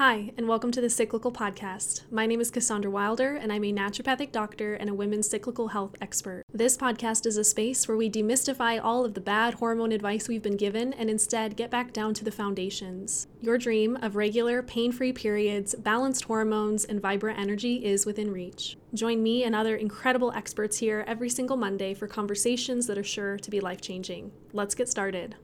[0.00, 2.10] Hi, and welcome to the Cyclical Podcast.
[2.10, 5.94] My name is Cassandra Wilder, and I'm a naturopathic doctor and a women's cyclical health
[6.00, 6.44] expert.
[6.54, 10.42] This podcast is a space where we demystify all of the bad hormone advice we've
[10.42, 13.26] been given and instead get back down to the foundations.
[13.42, 18.78] Your dream of regular, pain free periods, balanced hormones, and vibrant energy is within reach.
[18.94, 23.36] Join me and other incredible experts here every single Monday for conversations that are sure
[23.36, 24.32] to be life changing.
[24.54, 25.36] Let's get started.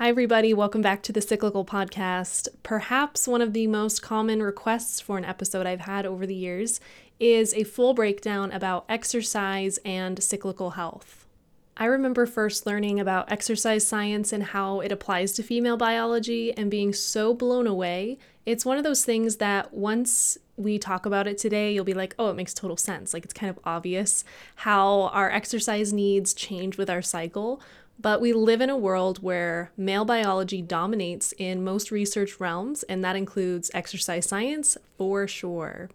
[0.00, 0.54] Hi, everybody.
[0.54, 2.48] Welcome back to the Cyclical Podcast.
[2.62, 6.80] Perhaps one of the most common requests for an episode I've had over the years
[7.18, 11.26] is a full breakdown about exercise and cyclical health.
[11.76, 16.70] I remember first learning about exercise science and how it applies to female biology and
[16.70, 18.16] being so blown away.
[18.46, 22.14] It's one of those things that once we talk about it today, you'll be like,
[22.18, 23.12] oh, it makes total sense.
[23.12, 24.24] Like, it's kind of obvious
[24.56, 27.60] how our exercise needs change with our cycle.
[28.00, 33.04] But we live in a world where male biology dominates in most research realms, and
[33.04, 35.90] that includes exercise science for sure.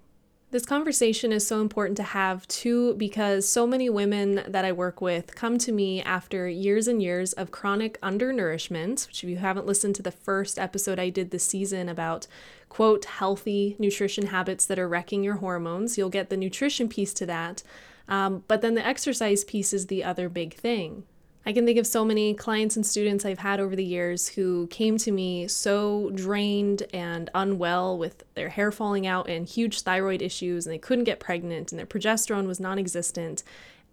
[0.52, 5.02] This conversation is so important to have too because so many women that I work
[5.02, 9.66] with come to me after years and years of chronic undernourishment, which if you haven't
[9.66, 12.28] listened to the first episode I did this season about
[12.70, 17.26] quote healthy nutrition habits that are wrecking your hormones, you'll get the nutrition piece to
[17.26, 17.64] that.
[18.08, 21.04] Um, but then the exercise piece is the other big thing.
[21.48, 24.66] I can think of so many clients and students I've had over the years who
[24.68, 30.24] came to me so drained and unwell with their hair falling out and huge thyroid
[30.24, 33.44] issues, and they couldn't get pregnant, and their progesterone was non existent.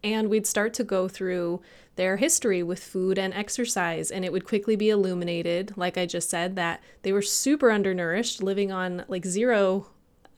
[0.03, 1.61] And we'd start to go through
[1.97, 6.31] their history with food and exercise, and it would quickly be illuminated, like I just
[6.31, 9.89] said, that they were super undernourished, living on like zero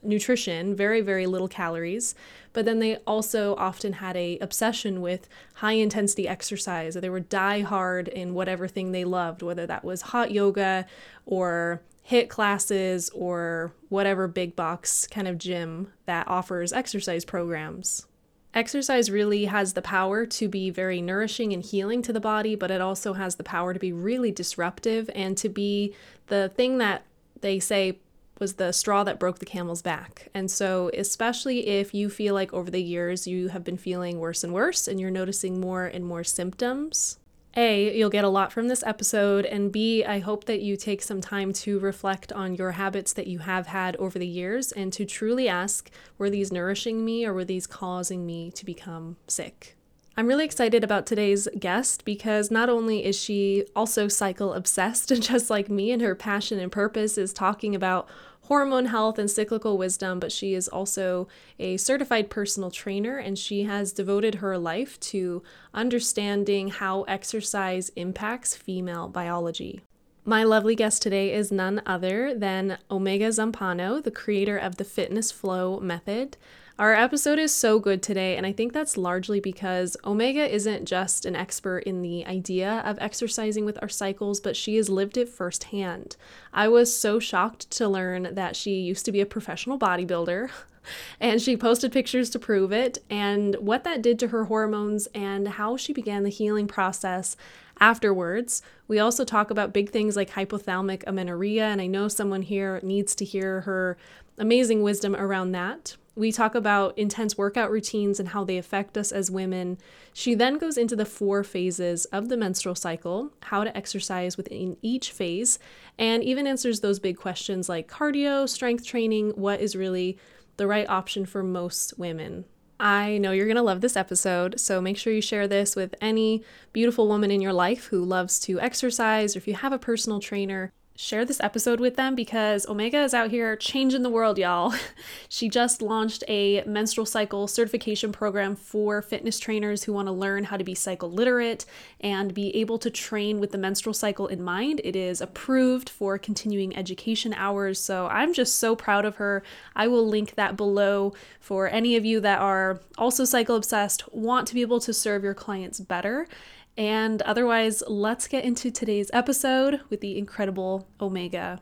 [0.05, 2.15] nutrition, very, very little calories.
[2.53, 6.93] But then they also often had a obsession with high intensity exercise.
[6.93, 10.85] They were die hard in whatever thing they loved, whether that was hot yoga
[11.25, 18.05] or HIIT classes or whatever big box kind of gym that offers exercise programs.
[18.53, 22.71] Exercise really has the power to be very nourishing and healing to the body, but
[22.71, 25.93] it also has the power to be really disruptive and to be
[26.27, 27.03] the thing that
[27.41, 27.99] they say
[28.39, 30.29] was the straw that broke the camel's back.
[30.33, 34.43] And so, especially if you feel like over the years you have been feeling worse
[34.43, 37.17] and worse and you're noticing more and more symptoms,
[37.55, 41.01] A, you'll get a lot from this episode, and B, I hope that you take
[41.01, 44.91] some time to reflect on your habits that you have had over the years and
[44.93, 49.77] to truly ask were these nourishing me or were these causing me to become sick?
[50.17, 55.49] I'm really excited about today's guest because not only is she also cycle obsessed, just
[55.49, 58.07] like me, and her passion and purpose is talking about
[58.47, 61.27] hormone health and cyclical wisdom, but she is also
[61.59, 65.41] a certified personal trainer and she has devoted her life to
[65.73, 69.81] understanding how exercise impacts female biology.
[70.27, 75.31] My lovely guest today is none other than Omega Zampano, the creator of the Fitness
[75.31, 76.35] Flow method.
[76.79, 81.27] Our episode is so good today, and I think that's largely because Omega isn't just
[81.27, 85.29] an expert in the idea of exercising with our cycles, but she has lived it
[85.29, 86.15] firsthand.
[86.51, 90.49] I was so shocked to learn that she used to be a professional bodybuilder.
[91.19, 95.47] and she posted pictures to prove it, and what that did to her hormones, and
[95.47, 97.37] how she began the healing process
[97.79, 98.61] afterwards.
[98.87, 103.15] We also talk about big things like hypothalamic amenorrhea, and I know someone here needs
[103.15, 103.97] to hear her
[104.37, 105.95] amazing wisdom around that.
[106.17, 109.77] We talk about intense workout routines and how they affect us as women.
[110.13, 114.77] She then goes into the four phases of the menstrual cycle, how to exercise within
[114.81, 115.59] each phase,
[115.99, 120.17] and even answers those big questions like cardio, strength training, what is really
[120.55, 122.45] the right option for most women.
[122.79, 125.95] I know you're going to love this episode, so make sure you share this with
[126.01, 126.43] any
[126.73, 130.19] beautiful woman in your life who loves to exercise, or if you have a personal
[130.19, 134.73] trainer, share this episode with them because Omega is out here changing the world, y'all.
[135.29, 140.45] she just launched a menstrual cycle certification program for fitness trainers who want to learn
[140.45, 141.65] how to be cycle literate
[141.99, 144.79] and be able to train with the menstrual cycle in mind.
[144.85, 149.43] It is approved for continuing education hours, so I'm just so proud of her.
[149.75, 154.47] I will link that below for any of you that are also cycle obsessed, want
[154.47, 156.27] to be able to serve your clients better
[156.77, 161.61] and otherwise, let's get into today's episode with the incredible Omega.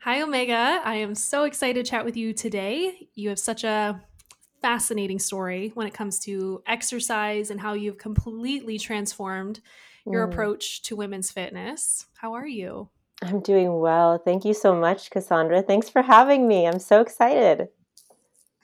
[0.00, 0.80] Hi, Omega.
[0.84, 3.08] I am so excited to chat with you today.
[3.14, 4.02] You have such a
[4.60, 9.60] fascinating story when it comes to exercise and how you've completely transformed
[10.06, 10.32] your mm.
[10.32, 12.06] approach to women's fitness.
[12.14, 12.88] How are you?
[13.22, 14.18] I'm doing well.
[14.18, 15.62] Thank you so much, Cassandra.
[15.62, 16.66] Thanks for having me.
[16.66, 17.68] I'm so excited.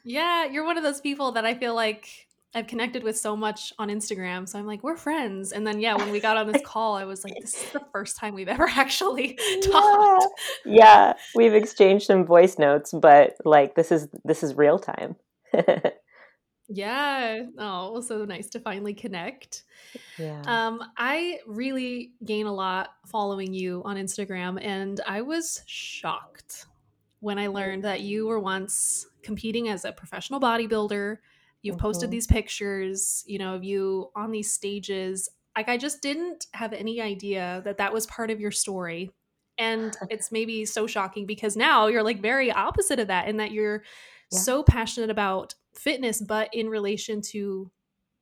[0.05, 3.75] Yeah, you're one of those people that I feel like I've connected with so much
[3.79, 4.49] on Instagram.
[4.49, 5.53] So I'm like, we're friends.
[5.53, 7.85] And then, yeah, when we got on this call, I was like, this is the
[7.93, 10.27] first time we've ever actually talked.
[10.65, 11.13] Yeah, yeah.
[11.35, 15.17] we've exchanged some voice notes, but like this is this is real time.
[16.69, 17.43] yeah.
[17.59, 19.65] Oh, so nice to finally connect.
[20.19, 20.43] Yeah.
[20.47, 26.65] Um, I really gain a lot following you on Instagram, and I was shocked
[27.21, 31.19] when I learned that you were once competing as a professional bodybuilder
[31.63, 31.83] You've mm-hmm.
[31.83, 35.29] posted these pictures, you know, of you on these stages.
[35.57, 39.11] Like I just didn't have any idea that that was part of your story.
[39.59, 43.51] And it's maybe so shocking because now you're like very opposite of that in that
[43.51, 43.83] you're
[44.31, 44.39] yeah.
[44.39, 47.71] so passionate about fitness but in relation to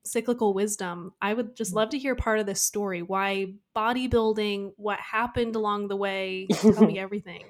[0.07, 1.13] cyclical wisdom.
[1.21, 1.77] I would just mm.
[1.77, 3.03] love to hear part of this story.
[3.03, 7.45] Why bodybuilding, what happened along the way, tell me everything.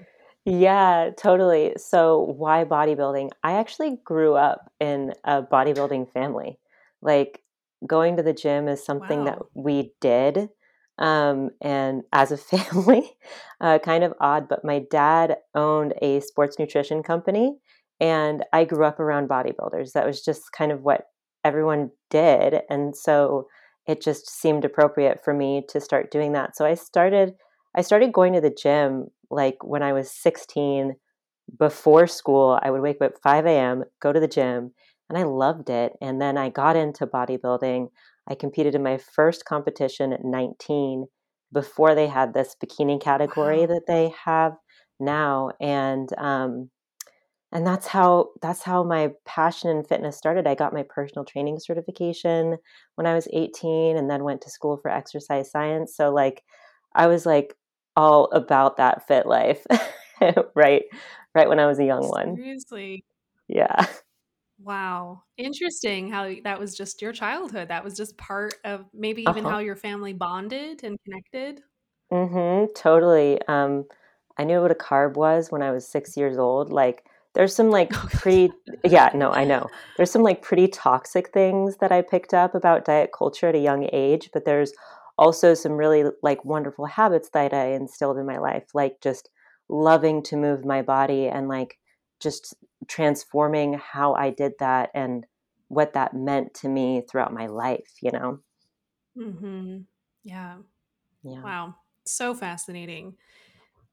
[0.47, 1.75] Yeah, totally.
[1.79, 3.31] So, why bodybuilding?
[3.45, 6.59] I actually grew up in a bodybuilding family.
[7.03, 7.43] Like,
[7.87, 10.51] going to the gym is something that we did.
[10.99, 13.11] Um, and as a family,
[13.61, 17.57] uh, kind of odd, but my dad owned a sports nutrition company,
[18.01, 19.93] and I grew up around bodybuilders.
[19.93, 21.09] That was just kind of what
[21.45, 22.63] everyone did.
[22.71, 23.49] And so,
[23.87, 26.57] it just seemed appropriate for me to start doing that.
[26.57, 27.35] So, I started.
[27.77, 30.97] I started going to the gym like when I was 16,
[31.59, 34.73] before school, I would wake up at 5 a.m., go to the gym,
[35.09, 35.93] and I loved it.
[36.01, 37.89] And then I got into bodybuilding.
[38.29, 41.07] I competed in my first competition at 19
[41.53, 43.67] before they had this bikini category wow.
[43.67, 44.55] that they have
[44.99, 45.53] now.
[45.61, 46.71] And um,
[47.53, 50.49] and that's how that's how my passion in fitness started.
[50.49, 52.59] I got my personal training certification
[52.97, 55.95] when I was 18 and then went to school for exercise science.
[55.97, 56.43] So like
[56.95, 57.55] I was like
[57.97, 59.65] all about that fit life
[60.55, 60.85] right
[61.35, 62.37] right when i was a young one.
[62.37, 63.05] Seriously.
[63.49, 63.87] Yeah.
[64.59, 65.23] Wow.
[65.37, 67.69] Interesting how that was just your childhood.
[67.69, 69.51] That was just part of maybe even uh-huh.
[69.51, 71.63] how your family bonded and connected?
[72.13, 73.85] Mm-hmm totally um
[74.39, 77.05] i knew what a carb was when i was six years old like
[77.35, 78.53] there's some like pretty
[78.85, 79.67] yeah no i know.
[79.97, 83.61] There's some like pretty toxic things that i picked up about diet culture at a
[83.61, 84.73] young age but there's
[85.19, 89.31] also some really like wonderful habits that I instilled in my life, like just
[89.69, 91.79] loving to move my body and like
[92.21, 92.55] just
[92.89, 95.27] transforming how I did that and
[95.69, 98.41] what that meant to me throughout my life, you know?
[99.19, 99.79] Mm-hmm.
[100.25, 100.57] Yeah.
[101.23, 101.43] Yeah.
[101.43, 101.75] Wow.
[102.05, 103.17] So fascinating.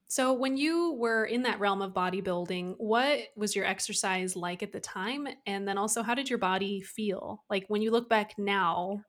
[0.06, 4.70] So, when you were in that realm of bodybuilding, what was your exercise like at
[4.70, 5.26] the time?
[5.46, 7.42] And then also, how did your body feel?
[7.50, 9.00] Like when you look back now,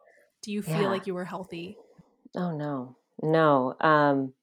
[0.41, 0.88] do you feel yeah.
[0.88, 1.77] like you were healthy?
[2.35, 2.97] Oh no.
[3.21, 3.75] No.
[3.79, 4.33] Um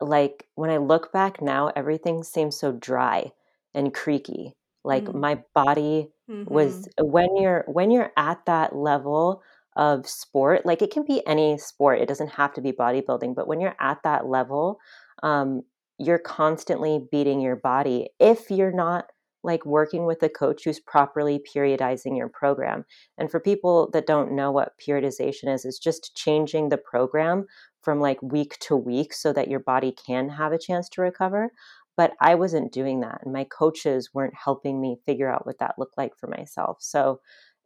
[0.00, 3.32] like when I look back now, everything seems so dry
[3.74, 4.54] and creaky.
[4.84, 5.14] Like mm.
[5.14, 6.52] my body mm-hmm.
[6.52, 9.42] was when you're when you're at that level
[9.76, 12.00] of sport, like it can be any sport.
[12.00, 14.78] It doesn't have to be bodybuilding, but when you're at that level,
[15.22, 15.62] um,
[15.98, 19.06] you're constantly beating your body if you're not
[19.44, 22.84] like working with a coach who's properly periodizing your program.
[23.18, 27.46] And for people that don't know what periodization is, it's just changing the program
[27.82, 31.50] from like week to week so that your body can have a chance to recover.
[31.96, 33.20] But I wasn't doing that.
[33.22, 36.78] And my coaches weren't helping me figure out what that looked like for myself.
[36.80, 37.20] So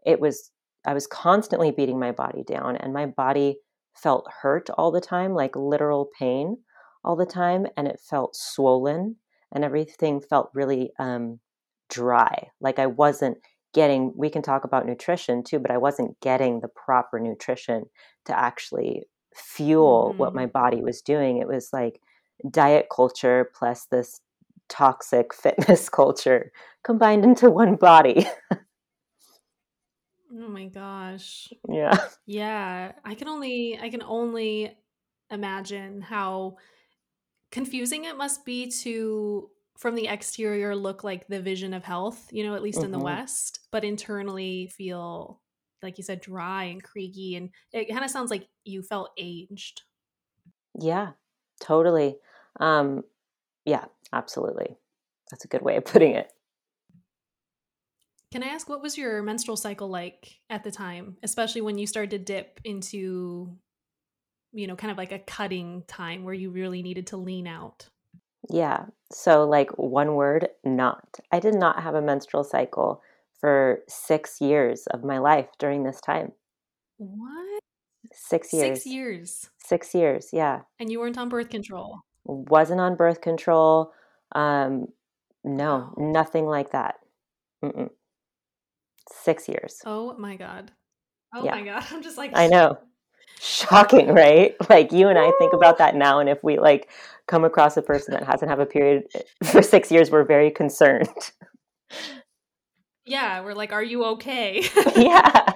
[0.05, 0.51] it was,
[0.85, 3.59] I was constantly beating my body down, and my body
[3.95, 6.59] felt hurt all the time, like literal pain
[7.05, 7.67] all the time.
[7.77, 9.17] And it felt swollen,
[9.53, 11.39] and everything felt really um,
[11.89, 12.49] dry.
[12.61, 13.39] Like I wasn't
[13.75, 17.85] getting, we can talk about nutrition too, but I wasn't getting the proper nutrition
[18.25, 20.19] to actually fuel mm-hmm.
[20.19, 21.39] what my body was doing.
[21.39, 22.01] It was like
[22.51, 24.21] diet culture plus this
[24.69, 26.53] toxic fitness culture
[26.83, 28.27] combined into one body.
[28.53, 31.53] oh my gosh.
[31.69, 31.97] Yeah.
[32.29, 32.93] Yeah.
[33.05, 34.77] I can only I can only
[35.31, 36.57] imagine how
[37.53, 42.45] confusing it must be to from the exterior look like the vision of health, you
[42.45, 42.87] know, at least mm-hmm.
[42.87, 43.21] in the mm-hmm.
[43.21, 45.41] West, but internally feel
[45.83, 49.83] like you said dry and creaky and it kind of sounds like you felt aged.
[50.79, 51.13] Yeah,
[51.61, 52.17] totally.
[52.59, 53.05] Um
[53.65, 54.77] yeah, absolutely.
[55.31, 56.33] That's a good way of putting it.
[58.33, 61.87] Can I ask what was your menstrual cycle like at the time, especially when you
[61.87, 63.57] started to dip into
[64.53, 67.89] you know, kind of like a cutting time where you really needed to lean out?
[68.49, 68.87] Yeah.
[69.13, 71.19] So, like one word, not.
[71.33, 73.03] I did not have a menstrual cycle
[73.41, 76.33] for six years of my life during this time.
[76.99, 77.61] What?
[78.13, 78.83] Six years.
[78.83, 79.51] Six years.
[79.59, 80.63] Six years, yeah.
[80.79, 82.01] And you weren't on birth control?
[82.25, 83.93] Wasn't on birth control.
[84.33, 84.87] Um,
[85.45, 86.97] no, nothing like that.
[87.65, 87.91] Mm-mm.
[89.11, 89.81] Six years.
[89.85, 90.73] Oh my God.
[91.35, 91.55] Oh yeah.
[91.55, 92.79] my god, I'm just like I know.
[93.41, 94.55] Shocking, right?
[94.69, 96.89] Like you and I think about that now and if we like
[97.27, 100.51] come across a person that hasn't have a period eh, for 6 years, we're very
[100.51, 101.09] concerned.
[103.05, 104.65] Yeah, we're like, "Are you okay?"
[104.97, 105.53] yeah.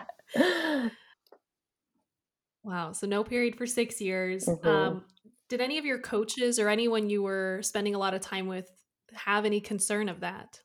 [2.62, 4.46] Wow, so no period for 6 years.
[4.46, 4.68] Mm-hmm.
[4.68, 5.04] Um,
[5.48, 8.70] did any of your coaches or anyone you were spending a lot of time with
[9.12, 10.60] have any concern of that?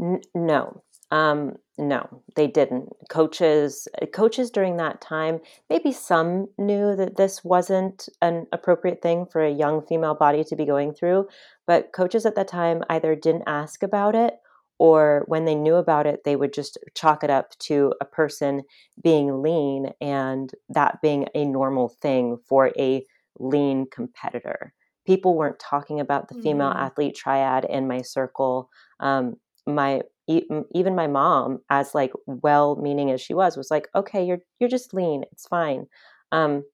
[0.00, 0.84] N- no.
[1.10, 2.88] Um, no, they didn't.
[3.10, 9.44] Coaches, coaches during that time, maybe some knew that this wasn't an appropriate thing for
[9.44, 11.28] a young female body to be going through,
[11.66, 14.34] but coaches at that time either didn't ask about it
[14.78, 18.62] or when they knew about it, they would just chalk it up to a person
[19.02, 23.04] being lean and that being a normal thing for a
[23.38, 24.74] lean competitor.
[25.06, 26.84] People weren't talking about the female mm-hmm.
[26.84, 28.68] athlete triad in my circle.
[29.00, 29.36] Um,
[29.66, 34.68] my even my mom, as like well-meaning as she was, was like, "Okay, you're you're
[34.68, 35.24] just lean.
[35.32, 35.86] It's fine."
[36.32, 36.64] Um,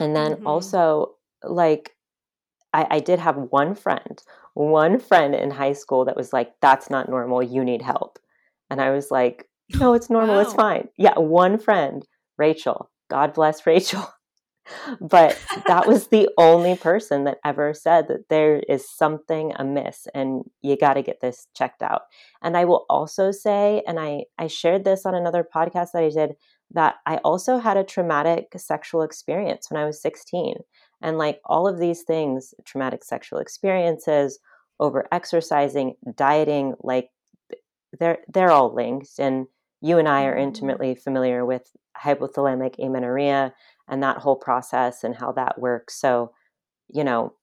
[0.00, 0.46] and then mm-hmm.
[0.46, 1.94] also like
[2.74, 4.22] I, I did have one friend,
[4.54, 7.42] one friend in high school that was like, that's not normal.
[7.42, 8.18] You need help.
[8.68, 9.48] And I was like,
[9.78, 10.34] no, it's normal.
[10.34, 10.40] Wow.
[10.42, 10.88] It's fine.
[10.98, 12.90] Yeah, one friend, Rachel.
[13.08, 14.06] God bless Rachel.
[15.00, 20.44] But that was the only person that ever said that there is something amiss and
[20.62, 22.02] you got to get this checked out.
[22.42, 26.10] And I will also say, and I, I shared this on another podcast that I
[26.10, 26.34] did,
[26.72, 30.56] that I also had a traumatic sexual experience when I was 16.
[31.02, 34.38] And like all of these things, traumatic sexual experiences,
[34.80, 37.10] over exercising, dieting, like
[37.98, 39.18] they're they're all linked.
[39.18, 39.46] And
[39.80, 40.48] you and I are mm-hmm.
[40.48, 41.70] intimately familiar with
[42.02, 43.52] hypothalamic amenorrhea
[43.88, 45.98] and that whole process and how that works.
[46.00, 46.32] So,
[46.92, 47.34] you know,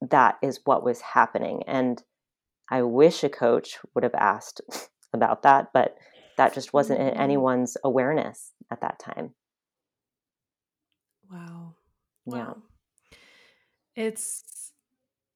[0.00, 1.62] that is what was happening.
[1.66, 2.02] And
[2.70, 4.60] I wish a coach would have asked
[5.12, 5.96] about that, but
[6.36, 7.20] that just wasn't in mm-hmm.
[7.20, 9.34] anyone's awareness at that time.
[11.30, 11.74] Wow.
[12.26, 12.34] Yeah.
[12.34, 12.56] Wow.
[13.94, 14.72] It's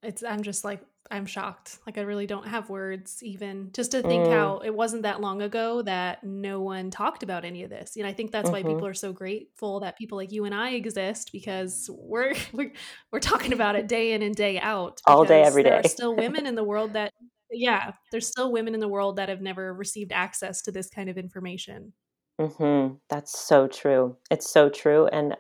[0.03, 1.79] it's I'm just like I'm shocked.
[1.87, 4.33] Like I really don't have words even just to think mm.
[4.33, 7.97] how it wasn't that long ago that no one talked about any of this.
[7.97, 8.67] And I think that's mm-hmm.
[8.67, 12.73] why people are so grateful that people like you and I exist because we're we're,
[13.13, 15.01] we're talking about it day in and day out.
[15.07, 15.71] All day every day.
[15.71, 17.13] There are still women in the world that
[17.51, 21.09] yeah, there's still women in the world that have never received access to this kind
[21.09, 21.93] of information.
[22.41, 22.97] Mm-hmm.
[23.09, 24.17] That's so true.
[24.31, 25.07] It's so true.
[25.07, 25.37] And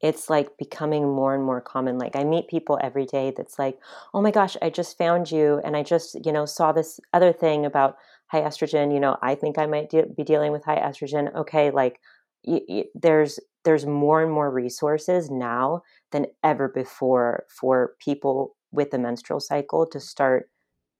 [0.00, 1.98] it's like becoming more and more common.
[1.98, 3.78] Like I meet people every day that's like,
[4.14, 7.32] oh my gosh, I just found you and I just, you know, saw this other
[7.32, 7.96] thing about
[8.28, 8.92] high estrogen.
[8.92, 11.34] You know, I think I might de- be dealing with high estrogen.
[11.34, 12.00] Okay, like
[12.44, 18.90] y- y- there's there's more and more resources now than ever before for people with
[18.90, 20.48] the menstrual cycle to start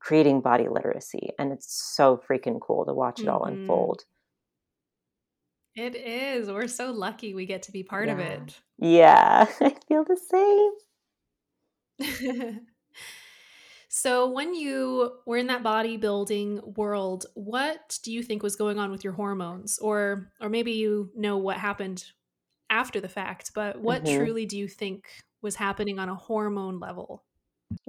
[0.00, 1.30] creating body literacy.
[1.38, 3.30] And it's so freaking cool to watch it mm-hmm.
[3.30, 4.04] all unfold.
[5.78, 6.50] It is.
[6.50, 8.12] We're so lucky we get to be part yeah.
[8.12, 8.60] of it.
[8.78, 10.18] Yeah, I feel the
[12.00, 12.60] same.
[13.88, 18.90] so, when you were in that bodybuilding world, what do you think was going on
[18.90, 19.78] with your hormones?
[19.78, 22.04] Or or maybe you know what happened
[22.68, 24.16] after the fact, but what mm-hmm.
[24.16, 25.06] truly do you think
[25.42, 27.22] was happening on a hormone level?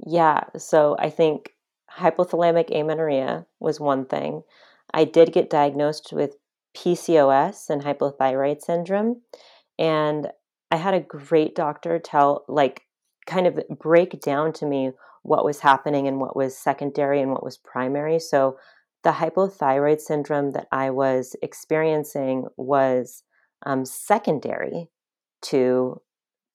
[0.06, 1.54] Yeah, so I think
[1.92, 4.42] hypothalamic amenorrhea was one thing.
[4.94, 6.36] I did get diagnosed with
[6.76, 9.22] PCOS and hypothyroid syndrome.
[9.78, 10.28] And
[10.70, 12.82] I had a great doctor tell, like,
[13.26, 17.44] kind of break down to me what was happening and what was secondary and what
[17.44, 18.18] was primary.
[18.18, 18.56] So,
[19.02, 23.22] the hypothyroid syndrome that I was experiencing was
[23.64, 24.90] um, secondary
[25.42, 26.02] to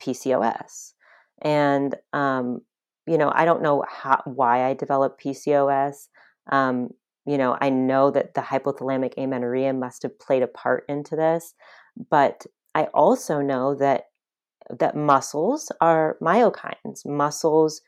[0.01, 0.93] PCOS.
[1.41, 2.62] And, um,
[3.07, 6.07] you know, I don't know how, why I developed PCOS.
[6.51, 6.89] Um,
[7.25, 11.53] you know, I know that the hypothalamic amenorrhea must have played a part into this,
[12.10, 14.03] but I also know that
[14.79, 17.05] that muscles are myokines.
[17.05, 17.82] Muscles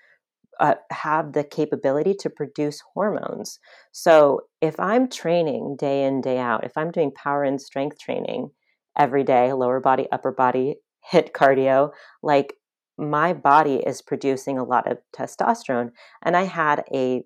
[0.59, 3.59] uh, have the capability to produce hormones.
[3.91, 8.51] So if I'm training day in day out, if I'm doing power and strength training
[8.97, 10.77] every day, lower body, upper body,
[11.11, 11.91] HIIT cardio,
[12.23, 12.53] like
[12.97, 15.91] my body is producing a lot of testosterone.
[16.23, 17.23] And I had a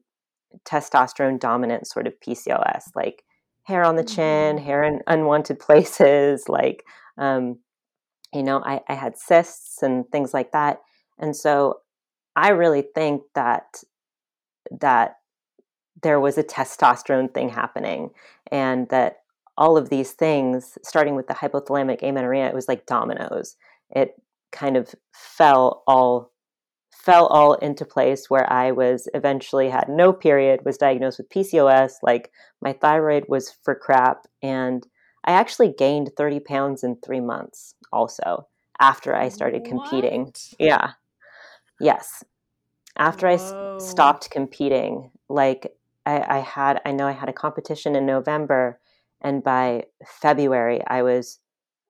[0.66, 3.24] testosterone dominant sort of PCOS, like
[3.64, 4.66] hair on the chin, mm-hmm.
[4.66, 6.84] hair in unwanted places, like,
[7.18, 7.60] um,
[8.34, 10.80] you know, I, I had cysts and things like that.
[11.20, 11.80] And so
[12.36, 13.84] I really think that
[14.80, 15.18] that
[16.02, 18.10] there was a testosterone thing happening
[18.52, 19.18] and that
[19.58, 23.58] all of these things, starting with the hypothalamic amenorrhea, it was like dominoes.
[23.90, 24.16] It
[24.52, 26.32] kind of fell all
[27.04, 31.94] fell all into place where I was eventually had no period, was diagnosed with PCOS,
[32.04, 32.32] like
[32.62, 34.86] my thyroid was for crap, and
[35.26, 38.48] I actually gained 30 pounds in three months also
[38.80, 40.26] after I started competing.
[40.26, 40.42] What?
[40.60, 40.92] Yeah.
[41.80, 42.24] Yes.
[42.98, 43.36] After I Whoa.
[43.36, 45.74] s- stopped competing, like
[46.06, 48.80] I, I had, I know I had a competition in November,
[49.22, 51.40] and by February, I was,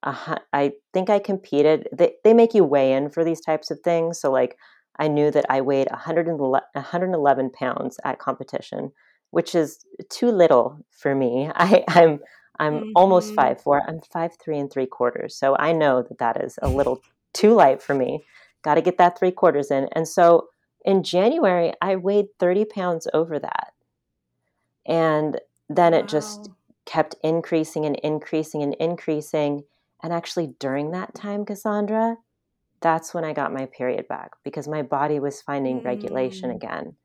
[0.06, 1.88] hu- I think I competed.
[1.92, 4.20] They, they make you weigh in for these types of things.
[4.20, 4.58] So, like,
[5.00, 8.92] I knew that I weighed 111, 111 pounds at competition,
[9.32, 11.50] which is too little for me.
[11.56, 12.20] I, I'm
[12.60, 13.36] I'm almost Mhm.
[13.36, 13.82] five four.
[13.88, 15.36] I'm five three and three quarters.
[15.36, 17.02] So I know that that is a little
[17.34, 18.24] too light for me.
[18.64, 19.88] Got to get that three quarters in.
[19.94, 20.50] And so
[20.86, 23.74] in January, I weighed 30 pounds over that.
[24.86, 26.50] And then it just
[26.86, 29.64] kept increasing and increasing and increasing.
[30.04, 32.18] And actually, during that time, Cassandra,
[32.82, 36.56] that's when I got my period back because my body was finding regulation Mm.
[36.56, 36.96] again.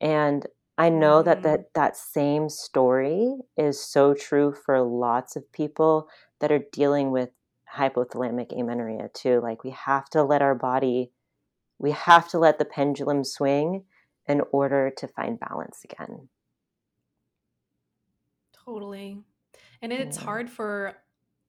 [0.00, 0.46] And
[0.78, 6.08] I know that, that that same story is so true for lots of people
[6.40, 7.30] that are dealing with
[7.76, 9.40] hypothalamic amenorrhea too.
[9.40, 11.12] Like we have to let our body,
[11.78, 13.84] we have to let the pendulum swing
[14.26, 16.28] in order to find balance again.
[18.52, 19.18] Totally.
[19.82, 20.24] And it's Yeah.
[20.24, 20.96] hard for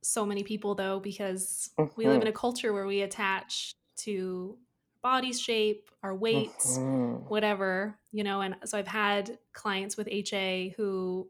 [0.03, 2.29] so many people though because we live in Mhm.
[2.29, 4.57] a culture where we attach to
[5.01, 7.27] body shape, our weight, Mhm.
[7.27, 11.29] whatever, you know, and so I've had clients with HA who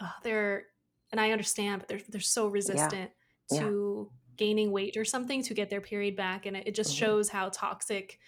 [0.00, 0.66] uh, they're
[1.12, 3.12] and I understand, but they're they're so resistant
[3.50, 3.58] Yeah.
[3.58, 6.94] to gaining weight or something to get their period back and it, it just Mhm.
[6.94, 8.20] shows how toxic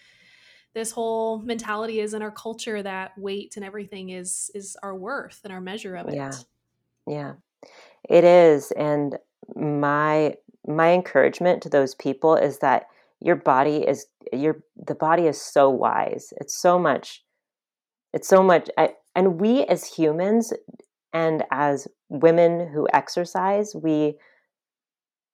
[0.75, 5.41] this whole mentality is in our culture that weight and everything is is our worth
[5.45, 6.19] and our measure of it.
[6.21, 6.43] Yeah.
[7.07, 7.35] Yeah.
[8.09, 8.73] It is.
[8.73, 9.19] And
[9.57, 10.35] my
[10.67, 12.87] my encouragement to those people is that
[13.21, 16.33] your body is your the body is so wise.
[16.39, 17.25] It's so much
[18.13, 20.53] it's so much I, and we as humans
[21.13, 24.17] and as women who exercise, we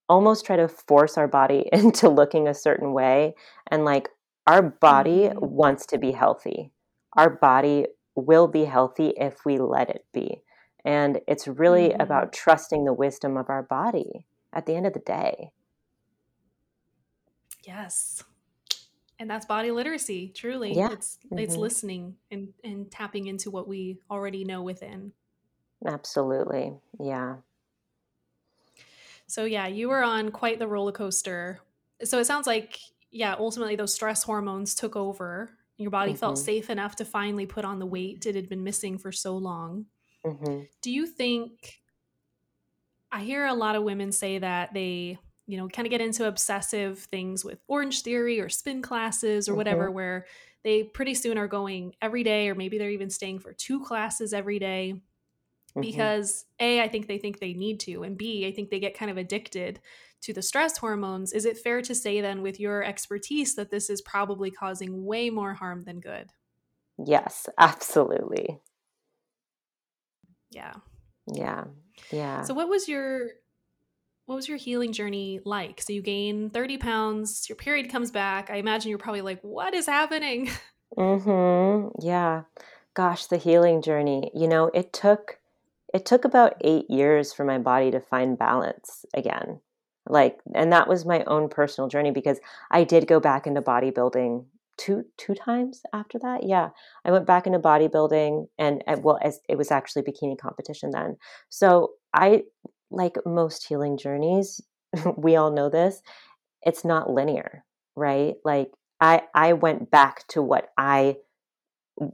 [0.09, 3.35] almost try to force our body into looking a certain way
[3.71, 4.09] and like
[4.47, 5.41] our body Mhm.
[5.41, 6.73] wants to be healthy.
[7.17, 10.43] Our body will be healthy if we let it be.
[10.87, 12.01] And it's really Mhm.
[12.01, 15.53] about trusting the wisdom of our body at the end of the day.
[17.65, 18.25] Yes.
[19.19, 20.75] And that's body literacy, truly.
[20.75, 20.91] Yeah.
[20.91, 25.15] It's it's hmm listening and and tapping into what we already know within.
[25.87, 26.79] Absolutely.
[27.01, 27.39] Yeah.
[29.27, 31.61] So yeah, you were on quite the roller coaster.
[32.05, 32.79] So it sounds like
[33.11, 35.57] yeah, ultimately those stress hormones took over.
[35.79, 38.65] Your body felt hmm safe enough to finally put on the weight it had been
[38.65, 39.87] missing for so long.
[40.25, 41.83] Hmm Do you think
[43.11, 46.27] I hear a lot of women say that they, you know, kind of get into
[46.27, 50.27] obsessive things with Orange Theory or spin classes or hmm whatever, where
[50.65, 54.33] they pretty soon are going every day, or maybe they're even staying for two classes
[54.33, 55.01] every day
[55.75, 58.81] hmm because A, I think they think they need to, and B, I think they
[58.81, 59.81] get kind of addicted
[60.23, 61.33] to the stress hormones.
[61.33, 65.31] Is it fair to say then, with your expertise, that this is probably causing way
[65.31, 66.31] more harm than good?
[67.05, 68.61] Yes, absolutely.
[70.57, 70.75] Yeah.
[71.27, 71.65] Yeah.
[72.11, 72.43] Yeah.
[72.43, 73.29] So what was your
[74.25, 75.83] what was your healing journey like?
[75.83, 78.49] So you gain 30 pounds, your period comes back.
[78.51, 80.49] I imagine you're probably like, what is happening?
[80.97, 82.43] hmm Yeah.
[82.95, 84.31] Gosh, the healing journey.
[84.35, 85.39] You know, it took
[85.93, 89.61] it took about 8 years for my body to find balance again.
[90.09, 92.39] Like and that was my own personal journey because
[92.71, 96.45] I did go back into bodybuilding two two times after that.
[96.45, 96.71] Yeah.
[97.05, 101.17] I went back into bodybuilding and, and well as it was actually bikini competition then.
[101.49, 102.45] So, I
[102.91, 104.61] like most healing journeys,
[105.17, 106.01] we all know this,
[106.63, 108.35] it's not linear, right?
[108.45, 111.17] Like I I went back to what I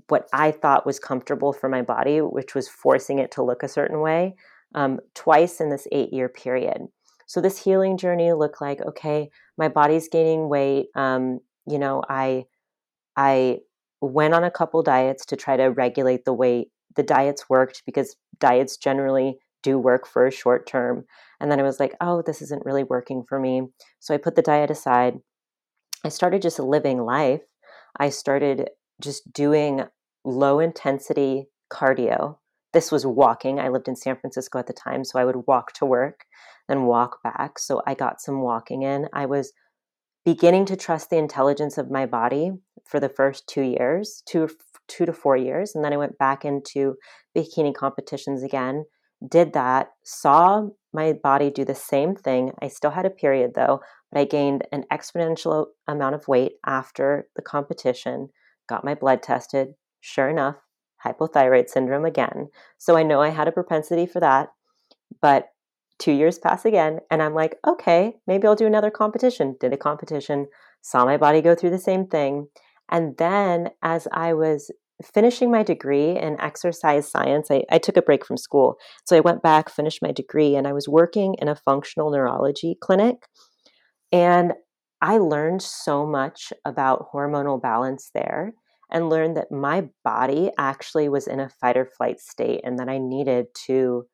[0.09, 3.69] what I thought was comfortable for my body, which was forcing it to look a
[3.69, 4.37] certain way,
[4.75, 6.83] um, twice in this eight year period.
[7.27, 10.87] So this healing journey looked like okay, my body's gaining weight.
[10.95, 12.45] Um, you know, I
[13.17, 13.59] I
[14.01, 16.69] went on a couple diets to try to regulate the weight.
[16.97, 21.05] The diets worked because diets generally do work for a short term.
[21.41, 23.69] And then I was like, oh, this isn't really working for me.
[24.01, 25.19] So I put the diet aside.
[26.05, 27.43] I started just living life.
[27.99, 28.71] I started
[29.01, 29.85] just doing
[30.25, 32.39] low intensity cardio.
[32.73, 33.61] This was walking.
[33.61, 36.25] I lived in San Francisco at the time, so I would walk to work,
[36.69, 37.59] and walk back.
[37.59, 39.09] So I got some walking in.
[39.13, 39.53] I was
[40.25, 42.53] beginning to trust the intelligence of my body
[42.85, 44.49] for the first two years, two
[44.89, 46.97] two to four years, and then I went back into
[47.37, 48.85] bikini competitions again.
[49.27, 52.53] Did that, saw my body do the same thing.
[52.61, 57.29] I still had a period though, but I gained an exponential amount of weight after
[57.37, 58.29] the competition.
[58.69, 59.75] Got my blood tested.
[60.01, 60.57] Sure enough,
[61.05, 62.49] hypothyroid syndrome again.
[62.79, 64.49] So I know I had a propensity for that.
[65.21, 65.49] But
[65.99, 69.57] two years pass again, and I'm like, okay, maybe I'll do another competition.
[69.61, 70.49] Did a competition,
[70.81, 72.49] saw my body go through the same thing.
[72.91, 74.71] And then as I was
[75.03, 78.77] finishing my degree in exercise science, I, I, took a break from school.
[79.05, 82.77] So I went back, finished my degree, and I was working in a functional neurology
[82.81, 83.27] clinic.
[84.13, 84.53] And
[85.01, 88.53] I learned so much about hormonal balance there
[88.91, 92.89] and learned that my body actually was in a fight or flight state and that
[92.89, 94.07] I needed to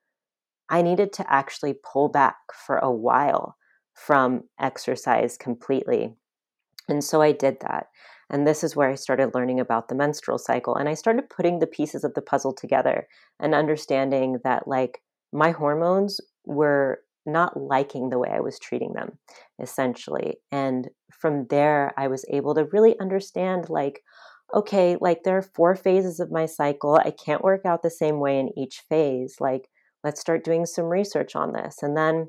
[0.71, 3.57] I needed to actually pull back for a while
[3.95, 6.15] from exercise completely.
[6.89, 7.87] And so I did that.
[8.31, 10.75] And this is where I started learning about the menstrual cycle.
[10.77, 13.09] And I started putting the pieces of the puzzle together
[13.41, 19.19] and understanding that, like, my hormones were not liking the way I was treating them,
[19.61, 20.39] essentially.
[20.51, 24.03] And from there, I was able to really understand, like,
[24.55, 26.97] okay, like, there are four phases of my cycle.
[26.97, 29.37] I can't work out the same way in each phase.
[29.41, 29.69] Like,
[30.05, 31.83] let's start doing some research on this.
[31.83, 32.29] And then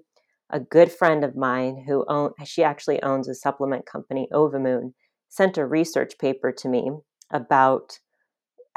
[0.49, 4.93] a good friend of mine who own she actually owns a supplement company, Ovamoon,
[5.29, 6.91] sent a research paper to me
[7.31, 7.99] about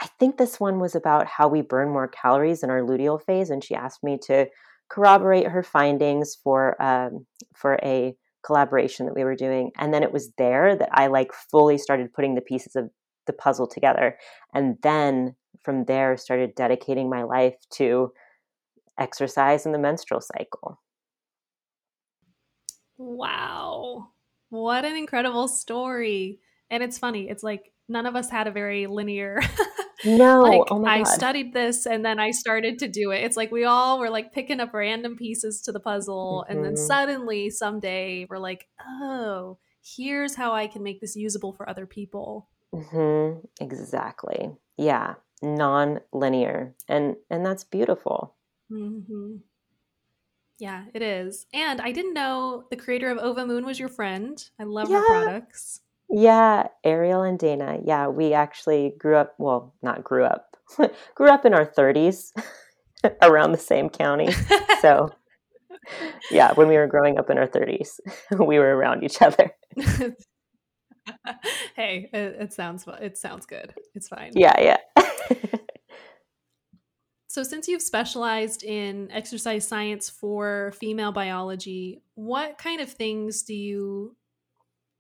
[0.01, 3.51] I think this one was about how we burn more calories in our luteal phase,
[3.51, 4.47] and she asked me to
[4.91, 9.71] corroborate her findings for um, for a collaboration that we were doing.
[9.79, 12.91] And then it was there that I like fully started putting the pieces of
[13.27, 14.19] the puzzle together,
[14.55, 18.13] and then from there started dedicating my life to
[18.99, 20.81] exercise and the menstrual cycle.
[22.97, 24.12] Wow.
[24.53, 26.41] What an incredible story.
[26.71, 27.31] And it's funny.
[27.31, 29.41] It's like none of us had a very linear
[30.05, 33.25] No, like oh my I studied this and then I started to do it.
[33.25, 36.53] It's like we all were like picking up random pieces to the puzzle mm-hmm.
[36.53, 36.87] and then mm-hmm.
[36.87, 38.69] suddenly someday we're like,
[39.01, 43.47] "Oh, here's how I can make this usable for other people." Mm-hmm.
[43.61, 44.51] Exactly.
[44.77, 46.75] Yeah, non-linear.
[46.89, 48.35] And and that's beautiful.
[48.71, 49.37] Mm-hmm.
[50.59, 51.47] Yeah, it is.
[51.53, 54.43] And I didn't know the creator of Ova Moon was your friend.
[54.59, 55.01] I love yeah.
[55.01, 55.81] her products.
[56.09, 57.79] Yeah, Ariel and Dana.
[57.85, 60.57] Yeah, we actually grew up, well, not grew up,
[61.15, 62.33] grew up in our 30s
[63.23, 64.31] around the same county.
[64.81, 65.09] So,
[66.31, 67.99] yeah, when we were growing up in our 30s,
[68.39, 69.53] we were around each other.
[71.75, 73.75] hey, it, it sounds it sounds good.
[73.95, 74.33] It's fine.
[74.35, 75.57] Yeah, yeah.
[77.33, 83.55] So, since you've specialized in exercise science for female biology, what kind of things do
[83.55, 84.15] you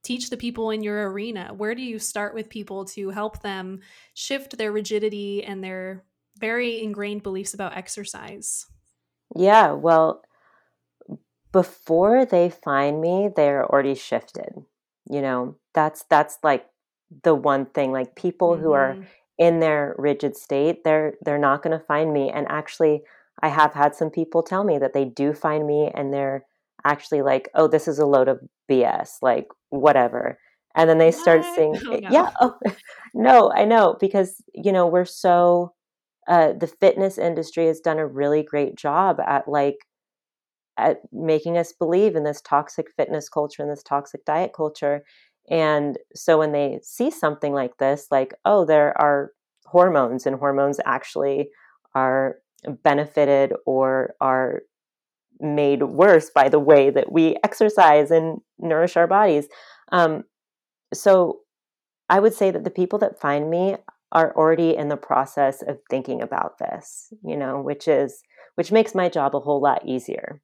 [0.03, 1.53] teach the people in your arena?
[1.55, 3.81] Where do you start with people to help them
[4.14, 6.05] shift their rigidity and their
[6.38, 8.64] very ingrained beliefs about exercise?
[9.37, 10.23] Yeah, well,
[11.53, 14.55] before they find me, they're already shifted.
[15.07, 16.64] You know, that's that's like
[17.25, 18.62] the one thing like people mm-hmm.
[18.62, 19.03] who are mm-hmm
[19.38, 22.31] in their rigid state, they're they're not going to find me.
[22.31, 23.03] And actually,
[23.42, 26.45] I have had some people tell me that they do find me, and they're
[26.85, 28.40] actually like, "Oh, this is a load of
[28.71, 30.38] BS," like whatever.
[30.75, 31.21] And then they what?
[31.21, 32.09] start saying, oh, no.
[32.11, 32.59] "Yeah, oh,
[33.14, 35.75] no, I know," because you know we're so
[36.29, 39.79] uh, the fitness industry has done a really great job at like
[40.79, 45.05] at making us believe in this toxic fitness culture and this toxic diet culture
[45.50, 49.33] and so when they see something like this, like, oh, there are
[49.66, 51.50] hormones, and hormones actually
[51.94, 52.37] are
[52.85, 54.62] benefited or are
[55.40, 59.48] made worse by the way that we exercise and nourish our bodies.
[59.90, 60.24] Um,
[60.94, 61.40] so
[62.09, 63.76] I would say that the people that find me
[64.12, 68.22] are already in the process of thinking about this, you know, which is
[68.55, 70.42] which makes my job a whole lot easier.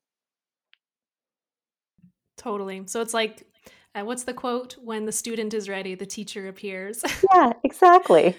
[2.38, 2.84] Totally.
[2.86, 3.46] So it's like
[3.94, 4.76] uh, what's the quote?
[4.82, 7.02] When the student is ready, the teacher appears.
[7.34, 8.36] yeah, exactly.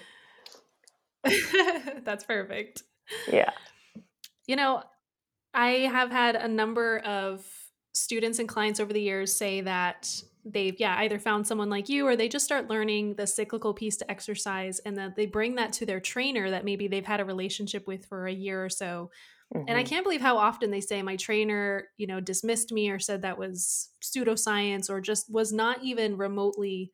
[2.04, 2.82] That's perfect.
[3.30, 3.50] Yeah.
[4.46, 4.82] You know,
[5.52, 7.44] I have had a number of
[7.92, 12.06] students and clients over the years say that they've yeah either found someone like you
[12.06, 15.72] or they just start learning the cyclical piece to exercise and that they bring that
[15.72, 19.10] to their trainer that maybe they've had a relationship with for a year or so
[19.54, 19.68] Mm-hmm.
[19.68, 19.88] And I mm-hmm.
[19.88, 23.38] can't believe how often they say my trainer, you know, dismissed me or said that
[23.38, 26.92] was pseudoscience or just was not even remotely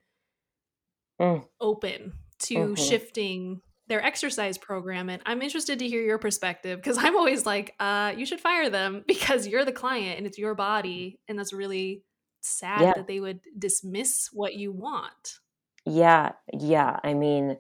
[1.20, 1.44] mm.
[1.60, 2.74] open to mm-hmm.
[2.74, 5.08] shifting their exercise program.
[5.08, 8.70] And I'm interested to hear your perspective because I'm always like, uh, you should fire
[8.70, 11.20] them because you're the client and it's your body.
[11.28, 12.04] And that's really
[12.40, 12.92] sad yeah.
[12.94, 15.40] that they would dismiss what you want.
[15.84, 16.32] Yeah.
[16.52, 16.98] Yeah.
[17.02, 17.58] I mean,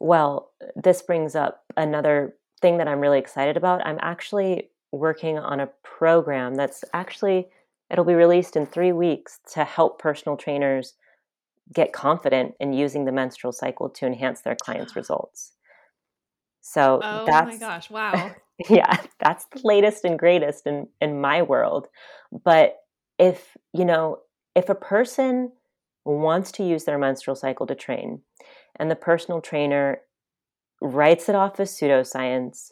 [0.00, 3.86] well, this brings up another thing that I'm really excited about.
[3.86, 7.48] I'm actually working on a program that's actually
[7.90, 10.94] it'll be released in 3 weeks to help personal trainers
[11.72, 15.52] get confident in using the menstrual cycle to enhance their clients' results.
[16.60, 18.34] So oh that's my gosh, wow.
[18.68, 21.88] yeah, that's the latest and greatest in in my world.
[22.44, 22.76] But
[23.18, 24.18] if, you know,
[24.54, 25.52] if a person
[26.04, 28.22] wants to use their menstrual cycle to train
[28.76, 30.00] and the personal trainer
[30.80, 32.70] writes it off as pseudoscience,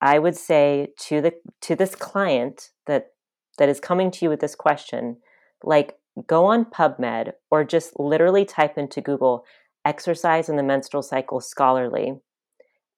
[0.00, 3.12] I would say to the to this client that
[3.58, 5.18] that is coming to you with this question,
[5.62, 9.44] like go on PubMed or just literally type into Google
[9.84, 12.20] exercise in the menstrual cycle scholarly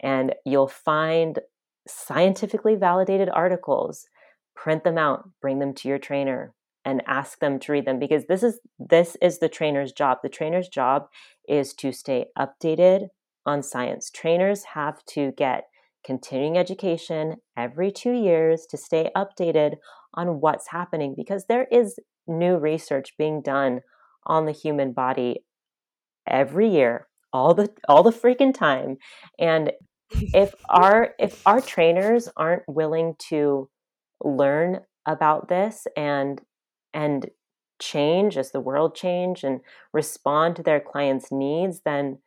[0.00, 1.40] and you'll find
[1.87, 4.07] scientifically validated articles.
[4.54, 6.52] Print them out bring them to your trainer
[6.85, 10.18] and ask them to read them because this is this is the trainer's job.
[10.22, 11.09] The trainer's job
[11.48, 13.09] is to stay updated
[13.48, 14.11] on science.
[14.11, 15.64] Trainers have to get
[16.04, 19.76] continuing education every 2 years to stay updated
[20.14, 23.80] on what's happening because there is new research being done
[24.26, 25.44] on the human body
[26.26, 28.96] every year all the all the freaking time.
[29.38, 29.72] And
[30.11, 33.68] if our if our trainers aren't willing to
[34.24, 36.40] learn about this and
[36.94, 37.30] and
[37.80, 39.61] change as the world change and
[39.92, 42.18] respond to their clients needs then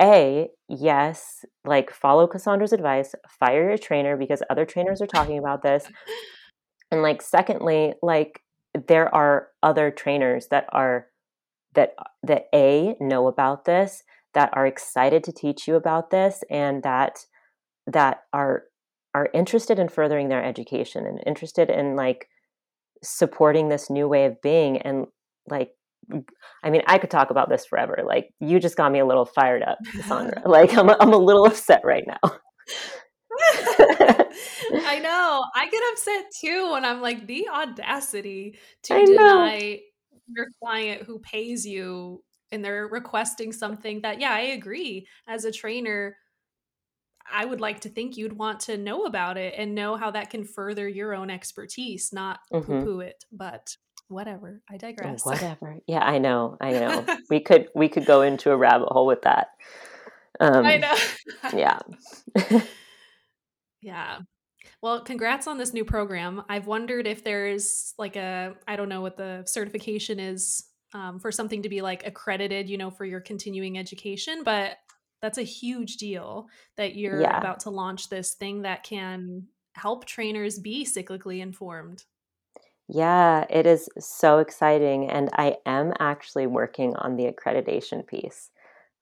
[0.00, 5.62] a yes like follow cassandra's advice fire your trainer because other trainers are talking about
[5.62, 5.88] this.
[6.90, 8.42] And like secondly like
[8.86, 11.06] there are other trainers that are
[11.74, 16.82] that that a know about this that are excited to teach you about this and
[16.82, 17.26] that
[17.86, 18.64] that are
[19.14, 22.28] are interested in furthering their education and interested in like
[23.02, 25.06] supporting this new way of being and
[25.48, 25.72] like
[26.62, 28.02] I mean, I could talk about this forever.
[28.06, 30.42] Like, you just got me a little fired up, Cassandra.
[30.46, 32.18] like, I'm a, I'm a little upset right now.
[33.40, 35.44] I know.
[35.54, 39.80] I get upset too when I'm like, the audacity to I deny
[40.28, 45.06] your client who pays you and they're requesting something that, yeah, I agree.
[45.26, 46.16] As a trainer,
[47.30, 50.30] I would like to think you'd want to know about it and know how that
[50.30, 52.66] can further your own expertise, not mm-hmm.
[52.66, 53.24] poo poo it.
[53.30, 53.76] But
[54.08, 55.24] whatever, I digress.
[55.26, 55.76] Whatever.
[55.86, 56.56] Yeah, I know.
[56.60, 57.06] I know.
[57.30, 59.48] we could we could go into a rabbit hole with that.
[60.40, 60.94] Um, I know.
[61.56, 61.78] yeah.
[63.80, 64.18] yeah.
[64.82, 66.42] Well, congrats on this new program.
[66.48, 71.32] I've wondered if there's like a I don't know what the certification is um, for
[71.32, 74.42] something to be like accredited, you know, for your continuing education.
[74.44, 74.78] But
[75.20, 77.38] that's a huge deal that you're yeah.
[77.38, 82.04] about to launch this thing that can help trainers be cyclically informed.
[82.88, 85.10] Yeah, it is so exciting.
[85.10, 88.50] And I am actually working on the accreditation piece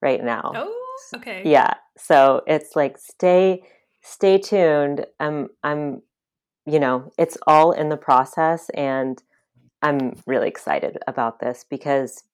[0.03, 0.53] right now.
[0.55, 1.43] Oh, okay.
[1.45, 1.75] Yeah.
[1.97, 3.63] So it's like stay
[4.03, 5.07] stay tuned.
[5.21, 6.03] I'm I'm
[6.67, 9.23] you know, it's all in the process and
[9.83, 12.25] I'm really excited about this because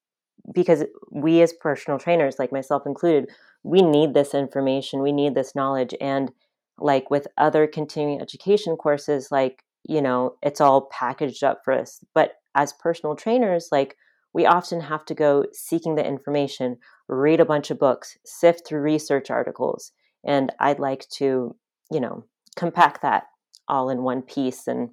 [0.53, 3.29] because we as personal trainers, like myself included,
[3.63, 6.31] we need this information, we need this knowledge, and
[6.79, 12.03] like with other continuing education courses, like you know, it's all packaged up for us.
[12.13, 13.97] But as personal trainers, like
[14.33, 18.81] we often have to go seeking the information, read a bunch of books, sift through
[18.81, 19.91] research articles,
[20.25, 21.55] and I'd like to,
[21.91, 23.27] you know, compact that
[23.67, 24.89] all in one piece and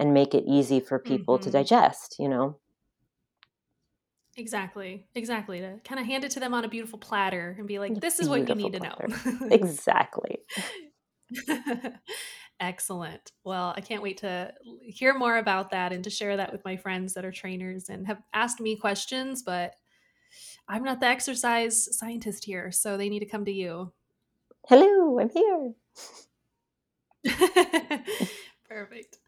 [0.00, 1.44] and make it easy for people mm-hmm.
[1.44, 2.56] to digest, you know?
[4.36, 5.04] Exactly.
[5.14, 5.60] Exactly.
[5.60, 8.18] To kind of hand it to them on a beautiful platter and be like, this
[8.18, 9.08] is what you need platter.
[9.08, 9.46] to know.
[9.50, 10.38] exactly.
[12.62, 13.32] Excellent.
[13.42, 16.76] Well, I can't wait to hear more about that and to share that with my
[16.76, 19.74] friends that are trainers and have asked me questions, but
[20.68, 23.92] I'm not the exercise scientist here, so they need to come to you.
[24.68, 25.72] Hello, I'm here.
[28.68, 29.18] Perfect.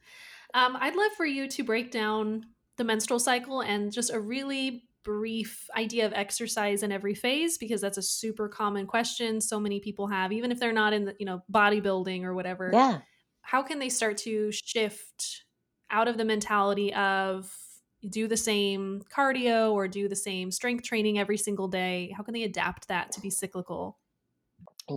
[0.55, 4.85] Um, I'd love for you to break down the menstrual cycle and just a really
[5.03, 9.79] brief idea of exercise in every phase because that's a super common question so many
[9.79, 13.01] people have even if they're not in the you know bodybuilding or whatever yeah
[13.45, 15.45] how can they start to shift
[15.91, 17.55] out of the mentality of
[18.09, 22.35] do the same cardio or do the same strength training every single day how can
[22.35, 23.99] they adapt that to be cyclical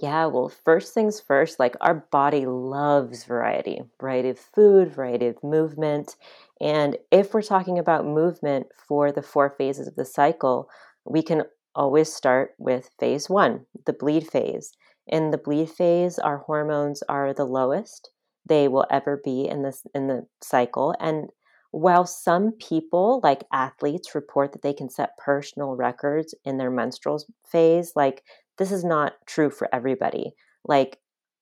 [0.02, 5.42] yeah, well, first things first, like our body loves variety, variety of food, variety of
[5.42, 6.18] movement.
[6.60, 10.70] And if we're talking about movement for the four phases of the cycle,
[11.06, 14.74] we can always start with phase one, the bleed phase.
[15.08, 18.12] In the bleed phase, our hormones are the lowest
[18.48, 20.96] they will ever be in this in the cycle.
[21.00, 21.30] And
[21.72, 27.24] while some people, like athletes, report that they can set personal records in their menstrual
[27.46, 28.24] phase, like
[28.58, 30.34] this is not true for everybody.
[30.66, 31.00] Like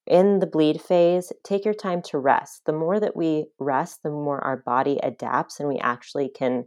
[0.07, 2.61] in the bleed phase, take your time to rest.
[2.65, 6.65] The more that we rest, the more our body adapts and we actually can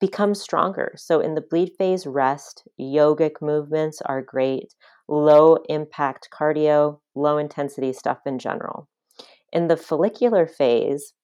[0.00, 0.94] become stronger.
[0.96, 4.74] So, in the bleed phase, rest, yogic movements are great,
[5.08, 8.88] low impact cardio, low intensity stuff in general.
[9.54, 11.14] In the follicular phase,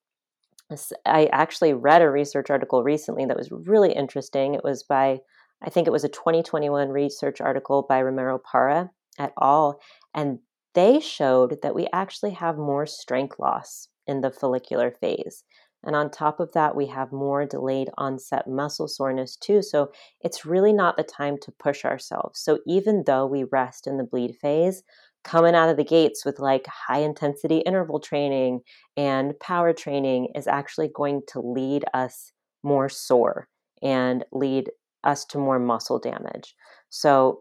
[1.05, 4.55] I actually read a research article recently that was really interesting.
[4.55, 5.19] It was by,
[5.63, 9.81] I think it was a 2021 research article by Romero Parra et al.
[10.15, 10.39] And
[10.75, 15.43] they showed that we actually have more strength loss in the follicular phase.
[15.83, 19.63] And on top of that, we have more delayed onset muscle soreness too.
[19.63, 19.91] So
[20.21, 22.39] it's really not the time to push ourselves.
[22.39, 24.83] So even though we rest in the bleed phase,
[25.25, 28.61] coming out of the gates with like high intensity interval training
[28.97, 33.49] and power training is actually going to lead us more sore
[33.83, 34.71] and lead
[35.05, 36.55] us to more muscle damage.
[36.89, 37.41] So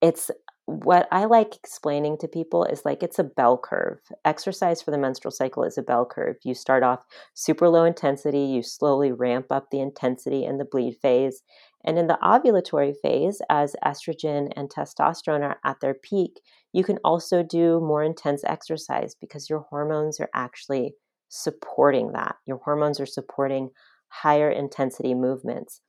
[0.00, 0.30] it's
[0.66, 3.98] what I like explaining to people is like it's a bell curve.
[4.24, 6.36] Exercise for the menstrual cycle is a bell curve.
[6.42, 10.96] You start off super low intensity, you slowly ramp up the intensity in the bleed
[11.02, 11.42] phase.
[11.84, 16.40] And in the ovulatory phase, as estrogen and testosterone are at their peak,
[16.72, 20.94] you can also do more intense exercise because your hormones are actually
[21.28, 22.36] supporting that.
[22.46, 23.70] Your hormones are supporting
[24.08, 25.80] higher intensity movements.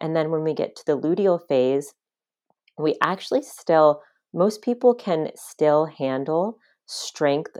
[0.00, 1.94] And then when we get to the luteal phase,
[2.78, 7.56] we actually still most people can still handle strength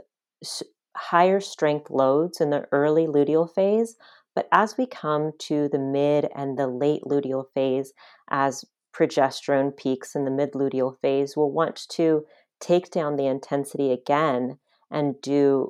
[0.95, 3.95] higher strength loads in the early luteal phase
[4.35, 7.93] but as we come to the mid and the late luteal phase
[8.29, 8.65] as
[8.95, 12.23] progesterone peaks in the mid luteal phase we'll want to
[12.59, 14.57] take down the intensity again
[14.91, 15.69] and do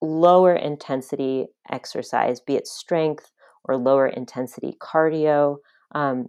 [0.00, 3.30] lower intensity exercise be it strength
[3.64, 5.56] or lower intensity cardio
[5.94, 6.26] um,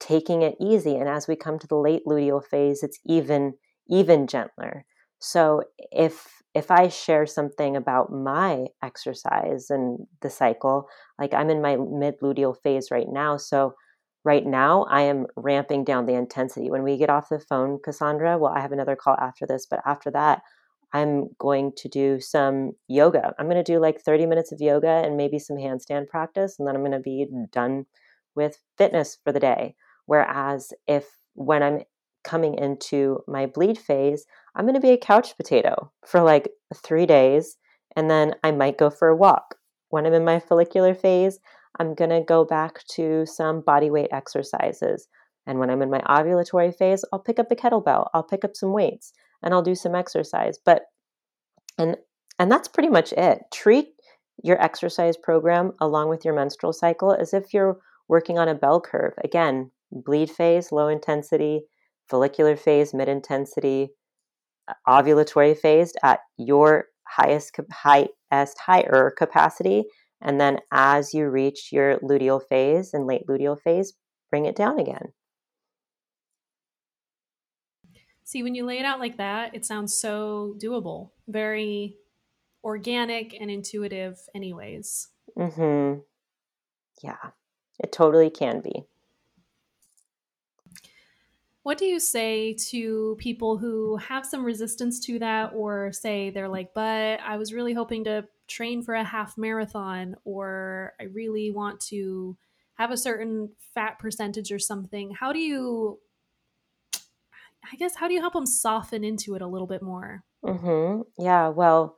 [0.00, 0.96] taking it easy.
[0.96, 3.54] And as we come to the late luteal phase, it's even
[3.88, 4.84] even gentler.
[5.18, 10.88] So if if I share something about my exercise and the cycle,
[11.18, 13.74] like I'm in my mid luteal phase right now, so
[14.24, 16.70] right now I am ramping down the intensity.
[16.70, 19.80] When we get off the phone, Cassandra, well, I have another call after this, but
[19.86, 20.42] after that,
[20.92, 23.34] I'm going to do some yoga.
[23.38, 26.68] I'm going to do like 30 minutes of yoga and maybe some handstand practice, and
[26.68, 27.86] then I'm going to be done
[28.34, 29.74] with fitness for the day.
[30.06, 31.80] Whereas if when I'm
[32.24, 37.06] coming into my bleed phase, I'm going to be a couch potato for like three
[37.06, 37.56] days,
[37.96, 39.56] and then I might go for a walk.
[39.88, 41.38] When I'm in my follicular phase,
[41.78, 45.08] I'm going to go back to some body weight exercises.
[45.46, 48.54] And when I'm in my ovulatory phase, I'll pick up a kettlebell, I'll pick up
[48.54, 50.58] some weights, and I'll do some exercise.
[50.64, 50.82] But
[51.78, 51.96] and
[52.38, 53.40] and that's pretty much it.
[53.52, 53.88] Treat
[54.42, 58.80] your exercise program along with your menstrual cycle as if you're working on a bell
[58.80, 59.14] curve.
[59.22, 61.64] Again, bleed phase, low intensity,
[62.12, 63.88] follicular phase, mid intensity,
[64.68, 69.84] uh, ovulatory phase at your highest, highest, higher capacity.
[70.20, 73.94] And then as you reach your luteal phase and late luteal phase,
[74.30, 75.14] bring it down again.
[78.24, 81.96] See, when you lay it out like that, it sounds so doable, very
[82.62, 85.08] organic and intuitive, anyways.
[85.36, 86.00] Mm-hmm.
[87.02, 87.30] Yeah.
[87.82, 88.84] It totally can be.
[91.62, 96.48] What do you say to people who have some resistance to that, or say they're
[96.48, 101.50] like, but I was really hoping to train for a half marathon, or I really
[101.52, 102.36] want to
[102.74, 105.12] have a certain fat percentage or something?
[105.12, 106.00] How do you,
[106.94, 110.24] I guess, how do you help them soften into it a little bit more?
[110.44, 111.02] Mm-hmm.
[111.22, 111.96] Yeah, well,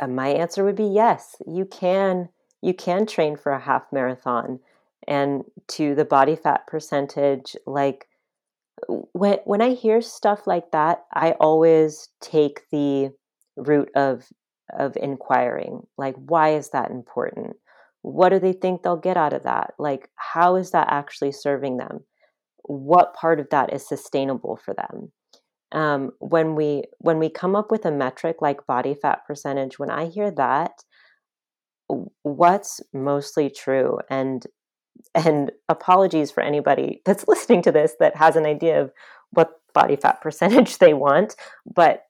[0.00, 1.36] uh, my answer would be yes.
[1.46, 2.30] You can
[2.62, 4.60] you can train for a half marathon
[5.06, 8.06] and to the body fat percentage like
[8.88, 13.10] when when i hear stuff like that i always take the
[13.56, 14.24] route of
[14.78, 17.56] of inquiring like why is that important?
[18.02, 19.74] What do they think they'll get out of that?
[19.78, 22.00] Like how is that actually serving them?
[22.62, 25.12] What part of that is sustainable for them?
[25.72, 29.88] Um, when we when we come up with a metric like body fat percentage when
[29.88, 30.72] i hear that
[32.22, 34.44] what's mostly true and
[35.14, 38.92] and apologies for anybody that's listening to this that has an idea of
[39.30, 42.02] what body fat percentage they want but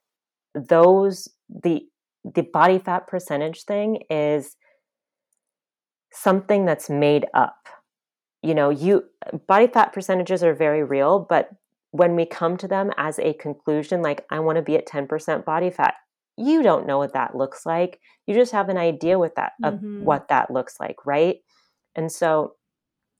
[0.55, 1.29] those
[1.63, 1.81] the
[2.23, 4.55] the body fat percentage thing is
[6.13, 7.67] something that's made up.
[8.43, 9.05] You know you
[9.47, 11.49] body fat percentages are very real but
[11.91, 15.45] when we come to them as a conclusion like i want to be at 10%
[15.45, 15.93] body fat
[16.37, 17.99] you don't know what that looks like.
[18.25, 20.03] You just have an idea with that of mm-hmm.
[20.03, 21.37] what that looks like right?
[21.95, 22.53] And so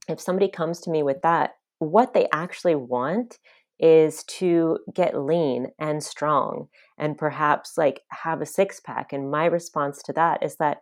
[0.07, 3.39] if somebody comes to me with that what they actually want
[3.79, 6.67] is to get lean and strong
[6.99, 10.77] and perhaps like have a six pack and my response to that is that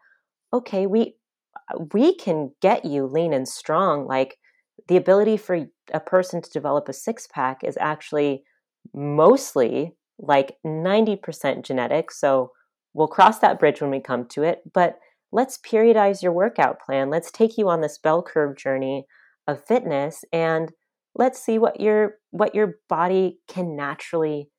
[0.53, 1.15] okay we
[1.73, 4.37] uh, we can get you lean and strong like
[4.89, 8.43] the ability for a person to develop a six pack is actually
[8.93, 12.11] mostly like 90% genetic.
[12.11, 12.51] So
[12.93, 14.99] we'll cross that bridge when we come to it, but
[15.31, 17.09] let's periodize your workout plan.
[17.09, 19.05] Let's take you on this bell curve journey
[19.47, 20.71] of fitness and
[21.15, 24.49] let's see what your what your body can naturally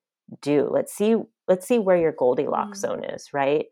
[0.43, 0.69] do.
[0.71, 1.17] Let's see
[1.49, 2.83] let's see where your Goldilocks mm.
[2.83, 3.67] zone is, right?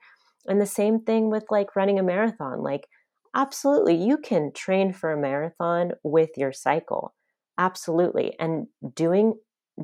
[0.46, 2.62] And the same thing with like running a marathon.
[2.62, 2.88] Like
[3.34, 7.14] absolutely you can train for a marathon with your cycle.
[7.58, 8.34] Absolutely.
[8.38, 9.34] And doing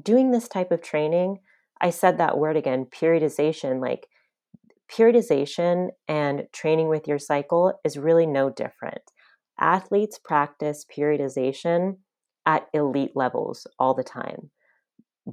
[0.03, 1.39] doing this type of training,
[1.81, 4.09] I said that word again, periodization, like
[4.91, 9.03] periodization and training with your cycle is really no different.
[9.61, 11.99] Athletes practice periodization
[12.47, 14.51] at elite levels all the time.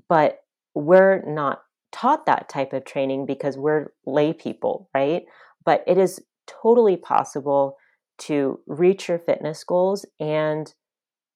[0.08, 0.40] But
[0.74, 5.24] we're not taught that type of training because we're lay people, right?
[5.66, 7.78] But it is totally possible
[8.20, 10.74] to reach your fitness goals and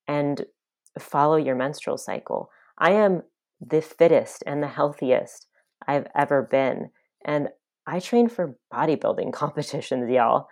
[0.07, 0.45] and
[0.99, 2.49] follow your menstrual cycle.
[2.77, 3.23] I am
[3.59, 5.47] the fittest and the healthiest
[5.87, 6.91] I've ever been.
[7.25, 7.49] And
[7.87, 10.47] I train for bodybuilding competitions, y'all.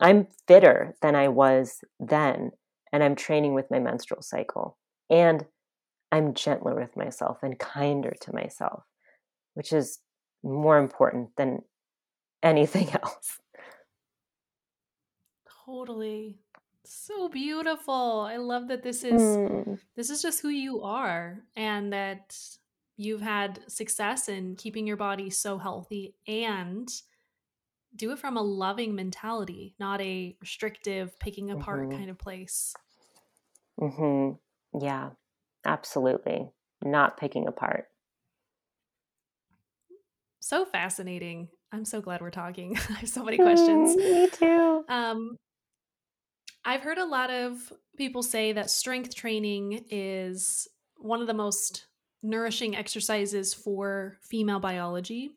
[0.00, 2.52] I'm fitter than I was then,
[2.92, 4.76] and I'm training with my menstrual cycle.
[5.08, 5.46] And
[6.12, 8.84] I'm gentler with myself and kinder to myself,
[9.54, 9.98] which is
[10.42, 11.62] more important than
[12.42, 13.40] anything else.
[15.64, 16.38] Totally.
[16.84, 18.20] So beautiful.
[18.28, 19.78] I love that this is mm.
[19.96, 22.38] this is just who you are and that
[22.96, 26.88] you've had success in keeping your body so healthy and
[27.94, 31.98] do it from a loving mentality, not a restrictive picking apart mm-hmm.
[31.98, 32.74] kind of place.
[33.80, 34.38] Mhm.
[34.78, 35.10] Yeah.
[35.64, 36.50] Absolutely.
[36.82, 37.88] Not picking apart.
[40.40, 41.48] So fascinating.
[41.72, 42.76] I'm so glad we're talking.
[42.90, 43.96] I have so many questions.
[43.96, 44.84] Mm, me too.
[44.88, 45.36] Um
[46.64, 50.66] I've heard a lot of people say that strength training is
[50.96, 51.86] one of the most
[52.26, 55.30] nourishing exercises for female biology,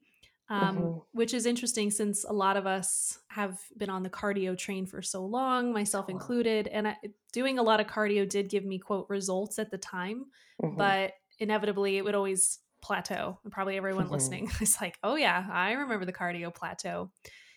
[0.49, 0.99] um, mm-hmm.
[1.11, 5.01] which is interesting since a lot of us have been on the cardio train for
[5.01, 6.11] so long, myself oh.
[6.11, 6.67] included.
[6.67, 6.97] And I,
[7.31, 10.25] doing a lot of cardio did give me, quote, results at the time,
[10.61, 10.75] mm-hmm.
[10.75, 13.39] but inevitably it would always plateau.
[13.43, 14.13] And probably everyone mm-hmm.
[14.13, 17.11] listening is like, oh, yeah, I remember the cardio plateau.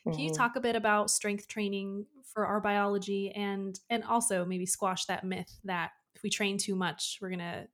[0.04, 0.36] Can you mm-hmm.
[0.36, 5.22] talk a bit about strength training for our biology and and also maybe squash that
[5.22, 7.68] myth that if we train too much, we're going to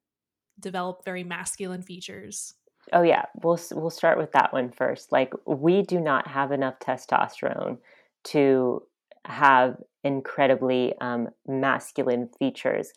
[0.58, 2.54] develop very masculine features?
[2.92, 5.12] Oh yeah, we'll we'll start with that one first.
[5.12, 7.78] Like we do not have enough testosterone
[8.24, 8.82] to
[9.24, 12.92] have incredibly um, masculine features.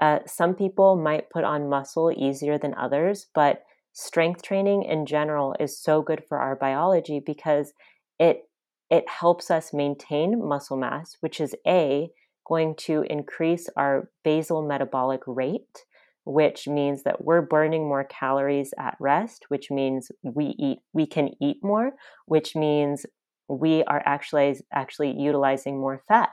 [0.00, 3.62] Uh, some people might put on muscle easier than others, but
[3.92, 7.72] strength training in general is so good for our biology because
[8.18, 8.48] it
[8.90, 12.10] it helps us maintain muscle mass, which is A,
[12.46, 15.84] going to increase our basal metabolic rate,
[16.26, 21.30] which means that we're burning more calories at rest, which means we eat we can
[21.40, 21.92] eat more,
[22.26, 23.06] which means
[23.48, 26.30] we are actually actually utilizing more fat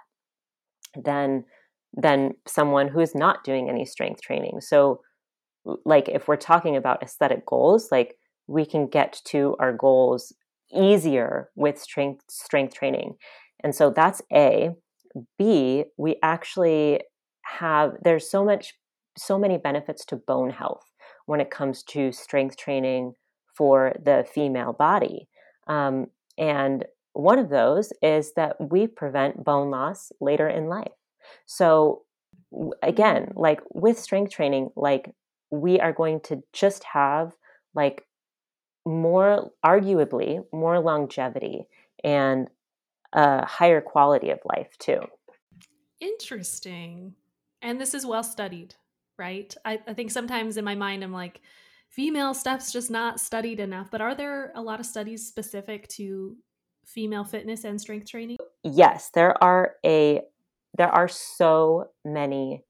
[0.96, 1.46] than
[1.96, 4.62] than someone who's not doing any strength training.
[4.62, 5.02] So
[5.86, 8.16] like if we're talking about aesthetic goals, like
[8.48, 10.34] we can get to our goals
[10.76, 13.14] easier with strength strength training.
[13.64, 14.72] And so that's A.
[15.38, 17.02] B, we actually
[17.44, 18.74] have there's so much
[19.18, 20.93] so many benefits to bone health
[21.26, 23.14] when it comes to strength training
[23.53, 25.28] for the female body.
[25.68, 26.07] Um,
[26.38, 30.91] and one of those is that we prevent bone loss later in life.
[31.45, 32.03] So
[32.82, 35.14] again, like with strength training, like
[35.51, 37.34] we are going to just have
[37.76, 38.05] like
[38.86, 41.68] more, arguably, more longevity
[42.03, 42.49] and
[43.14, 44.99] a higher quality of life too.
[45.99, 47.14] Interesting.
[47.61, 48.76] And this is well studied,
[49.18, 49.53] right?
[49.66, 51.41] I, I think sometimes in my mind, I'm like,
[51.89, 53.89] female stuff's just not studied enough.
[53.91, 56.36] But are there a lot of studies specific to
[56.86, 58.38] female fitness and strength training?
[58.64, 60.22] Yes, there are a
[60.76, 62.64] there are so many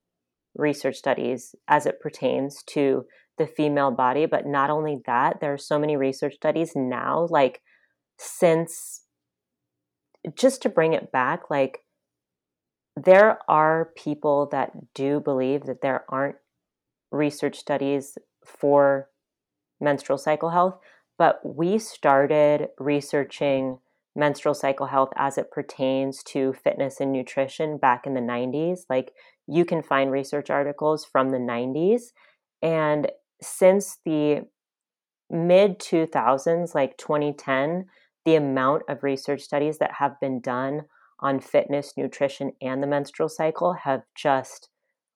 [0.55, 3.05] research studies as it pertains to
[3.37, 4.25] the female body.
[4.25, 7.61] But not only that, there are so many research studies now, like
[8.17, 9.01] since
[10.35, 11.82] just to bring it back, like
[12.95, 16.35] there are people that do believe that there aren't
[17.11, 19.09] research studies for
[19.79, 20.77] menstrual cycle health,
[21.17, 23.79] but we started researching
[24.15, 28.81] menstrual cycle health as it pertains to fitness and nutrition back in the 90s.
[28.89, 29.11] Like
[29.47, 32.11] you can find research articles from the 90s
[32.61, 34.45] and since the
[35.29, 37.85] mid 2000s, like 2010,
[38.25, 40.83] the amount of research studies that have been done
[41.23, 44.69] on fitness, nutrition, and the menstrual cycle have just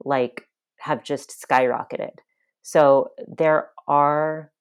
[0.04, 0.48] like
[0.80, 2.16] have just skyrocketed.
[2.64, 4.52] So there are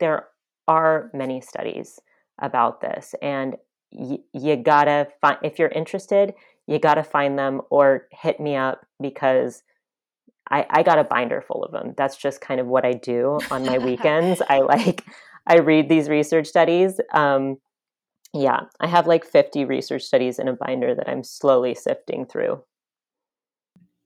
[0.00, 0.28] there
[0.66, 2.00] are many studies
[2.40, 3.14] about this.
[3.20, 3.56] And
[3.92, 6.34] y- you gotta find, if you're interested,
[6.66, 9.62] you gotta find them or hit me up because
[10.50, 11.94] I, I got a binder full of them.
[11.96, 14.42] That's just kind of what I do on my weekends.
[14.48, 15.04] I like,
[15.46, 16.98] I read these research studies.
[17.12, 17.58] Um,
[18.32, 22.62] yeah, I have like 50 research studies in a binder that I'm slowly sifting through.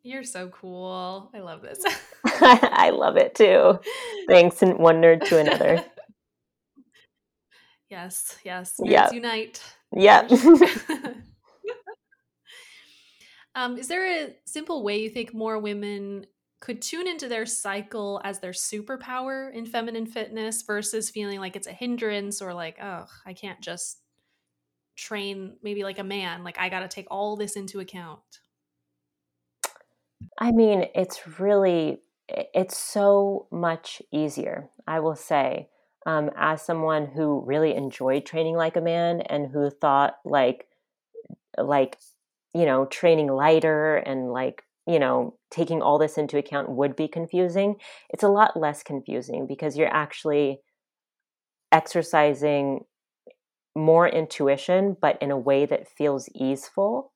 [0.03, 1.31] You're so cool.
[1.35, 1.83] I love this.
[2.27, 3.79] I love it too.
[4.29, 5.85] Thanks, and one nerd to another.
[7.91, 8.75] Yes, yes.
[8.81, 9.63] Nerds unite.
[9.95, 10.33] Yep.
[13.55, 16.27] um, is there a simple way you think more women
[16.61, 21.69] could tune into their cycle as their superpower in feminine fitness versus feeling like it's
[21.69, 24.01] a hindrance or like, oh, I can't just
[24.97, 26.45] train maybe like a man.
[26.45, 28.21] Like I got to take all this into account.
[30.39, 35.69] I mean, it's really it's so much easier, I will say.
[36.07, 40.67] Um, as someone who really enjoyed training like a man and who thought like
[41.57, 41.97] like
[42.53, 47.09] you know training lighter and like you know taking all this into account would be
[47.09, 47.77] confusing
[48.11, 50.61] it's a lot less confusing because you're actually
[51.73, 52.85] exercising
[53.75, 57.13] more intuition but in a way that feels easeful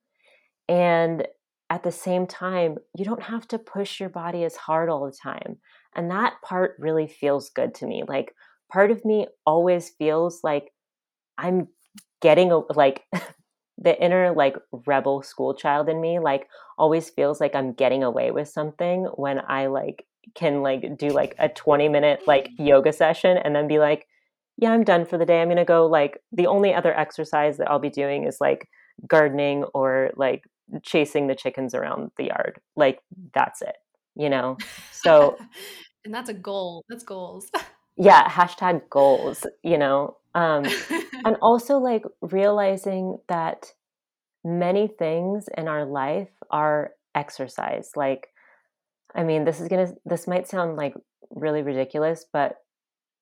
[0.68, 1.26] and
[1.70, 5.12] at the same time, you don't have to push your body as hard all the
[5.12, 5.58] time.
[5.94, 8.04] And that part really feels good to me.
[8.08, 8.34] Like,
[8.70, 10.72] part of me always feels like
[11.36, 11.68] I'm
[12.20, 13.04] getting a, like
[13.78, 14.56] the inner like
[14.86, 19.40] rebel school child in me like always feels like I'm getting away with something when
[19.46, 20.04] I like
[20.34, 24.08] can like do like a 20 minute like yoga session and then be like
[24.58, 27.56] yeah I'm done for the day I'm going to go like the only other exercise
[27.56, 28.68] that I'll be doing is like
[29.06, 30.44] gardening or like
[30.82, 32.60] chasing the chickens around the yard.
[32.76, 33.00] Like
[33.32, 33.76] that's it,
[34.16, 34.58] you know?
[34.92, 35.38] So
[36.04, 36.84] and that's a goal.
[36.88, 37.50] That's goals.
[37.96, 40.16] yeah, hashtag goals, you know?
[40.34, 40.64] Um
[41.24, 43.72] and also like realizing that
[44.44, 47.92] many things in our life are exercise.
[47.96, 48.28] Like
[49.14, 50.94] I mean, this is going to this might sound like
[51.30, 52.56] really ridiculous, but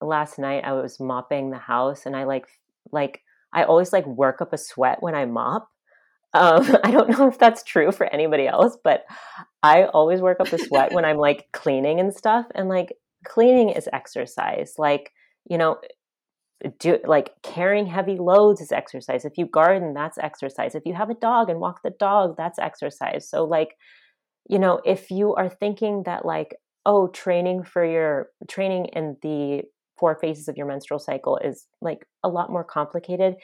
[0.00, 2.46] last night I was mopping the house and I like
[2.92, 3.22] like
[3.52, 5.68] I always like work up a sweat when I mop
[6.36, 9.06] um, I don't know if that's true for anybody else, but
[9.62, 12.44] I always work up a sweat when I'm like cleaning and stuff.
[12.54, 12.94] And like
[13.24, 14.74] cleaning is exercise.
[14.76, 15.12] Like,
[15.48, 15.78] you know,
[16.78, 19.24] do like carrying heavy loads is exercise.
[19.24, 20.74] If you garden, that's exercise.
[20.74, 23.26] If you have a dog and walk the dog, that's exercise.
[23.30, 23.76] So like,
[24.46, 29.62] you know, if you are thinking that like, oh, training for your training in the
[29.98, 33.36] four phases of your menstrual cycle is like a lot more complicated.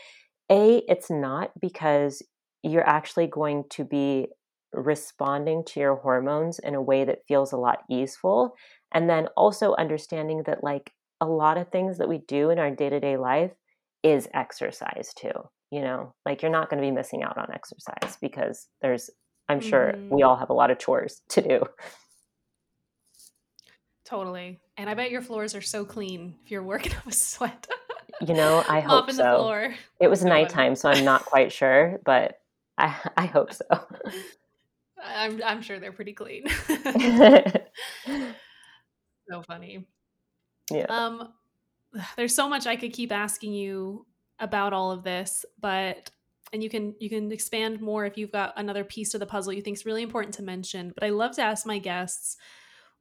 [0.50, 2.22] A, it's not because
[2.62, 4.28] you're actually going to be
[4.72, 8.54] responding to your hormones in a way that feels a lot easeful.
[8.92, 12.70] And then also understanding that, like, a lot of things that we do in our
[12.70, 13.52] day to day life
[14.02, 15.32] is exercise too.
[15.70, 19.08] You know, like, you're not going to be missing out on exercise because there's,
[19.48, 20.14] I'm sure mm-hmm.
[20.14, 21.62] we all have a lot of chores to do.
[24.12, 24.60] Totally.
[24.76, 27.66] And I bet your floors are so clean if you're working up a sweat.
[28.20, 29.72] you know, I hope so.
[30.00, 32.38] It was nighttime, so I'm not quite sure, but
[32.76, 33.64] I, I hope so.
[35.02, 36.46] I'm I'm sure they're pretty clean.
[36.46, 36.82] so
[39.48, 39.86] funny.
[40.70, 40.84] Yeah.
[40.90, 41.32] Um
[42.16, 44.04] there's so much I could keep asking you
[44.38, 46.10] about all of this, but
[46.52, 49.54] and you can you can expand more if you've got another piece to the puzzle
[49.54, 50.92] you think is really important to mention.
[50.94, 52.36] But I love to ask my guests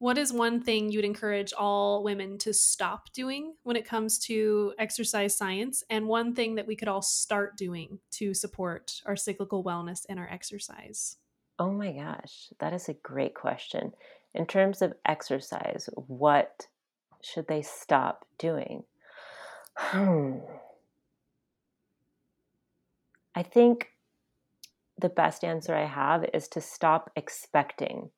[0.01, 4.73] what is one thing you'd encourage all women to stop doing when it comes to
[4.79, 5.83] exercise science?
[5.91, 10.17] And one thing that we could all start doing to support our cyclical wellness and
[10.17, 11.17] our exercise?
[11.59, 13.91] Oh my gosh that is a great question.
[14.33, 16.65] In terms of exercise what
[17.21, 18.83] should they stop doing?
[19.75, 20.39] Hmm.
[23.35, 23.87] i think
[24.99, 28.09] the best answer i have is to stop expecting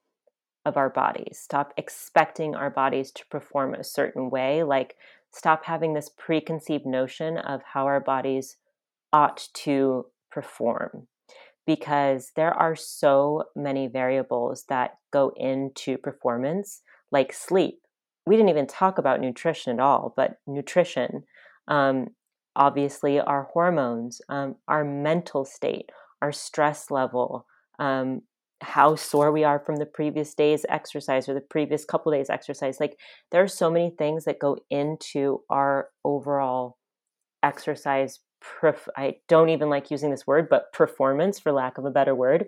[0.65, 1.39] of our bodies.
[1.41, 4.63] Stop expecting our bodies to perform a certain way.
[4.63, 4.95] Like,
[5.31, 8.57] stop having this preconceived notion of how our bodies
[9.11, 11.07] ought to perform.
[11.65, 17.79] Because there are so many variables that go into performance, like sleep.
[18.25, 21.23] We didn't even talk about nutrition at all, but nutrition,
[21.67, 22.07] um,
[22.55, 25.89] obviously, our hormones, um, our mental state,
[26.21, 27.45] our stress level,
[27.79, 28.21] um,
[28.63, 32.79] how sore we are from the previous day's exercise or the previous couple days exercise
[32.79, 32.97] like
[33.31, 36.77] there are so many things that go into our overall
[37.43, 41.91] exercise pref- i don't even like using this word but performance for lack of a
[41.91, 42.47] better word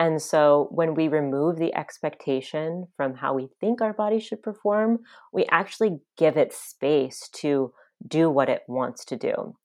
[0.00, 4.98] and so when we remove the expectation from how we think our body should perform
[5.32, 7.72] we actually give it space to
[8.06, 9.56] do what it wants to do.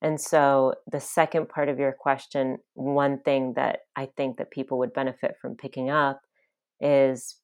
[0.00, 4.78] And so, the second part of your question, one thing that I think that people
[4.78, 6.20] would benefit from picking up
[6.80, 7.36] is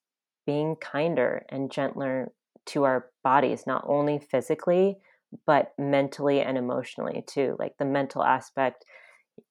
[0.47, 2.31] being kinder and gentler
[2.67, 4.99] to our bodies, not only physically,
[5.47, 7.57] but mentally and emotionally too.
[7.59, 8.85] Like the mental aspect,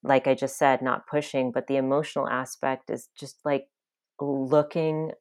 [0.01, 3.67] like I just said, not pushing, but the emotional aspect is just like
[4.21, 5.11] looking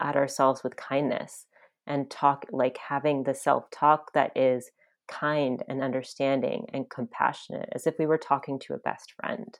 [0.00, 1.46] at ourselves with kindness
[1.86, 4.70] and talk, like having the self talk that is
[5.08, 9.58] kind and understanding and compassionate as if we were talking to a best friend.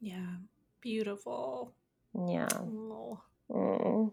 [0.00, 0.36] Yeah,
[0.80, 1.74] beautiful.
[2.14, 2.48] Yeah.
[2.54, 3.20] Oh.
[3.50, 4.12] Mm.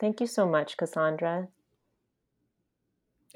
[0.00, 1.48] Thank you so much, Cassandra.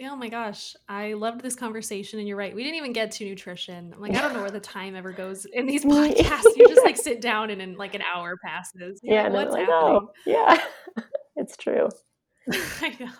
[0.00, 2.54] Oh my gosh, I loved this conversation, and you're right.
[2.54, 3.92] We didn't even get to nutrition.
[3.94, 6.56] I'm like, I don't know where the time ever goes in these podcasts.
[6.56, 9.00] You just like sit down, and in like an hour passes.
[9.02, 10.00] You're yeah, like, what's like, happening?
[10.00, 10.64] Oh, yeah,
[11.36, 11.88] it's true.
[12.50, 13.10] I know.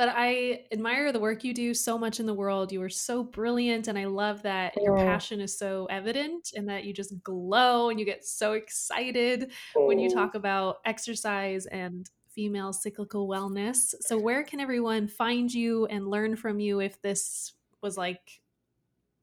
[0.00, 2.72] But I admire the work you do so much in the world.
[2.72, 5.04] You are so brilliant, and I love that your oh.
[5.04, 9.98] passion is so evident, and that you just glow and you get so excited when
[9.98, 10.14] you oh.
[10.14, 13.94] talk about exercise and female cyclical wellness.
[14.00, 18.40] So, where can everyone find you and learn from you if this was like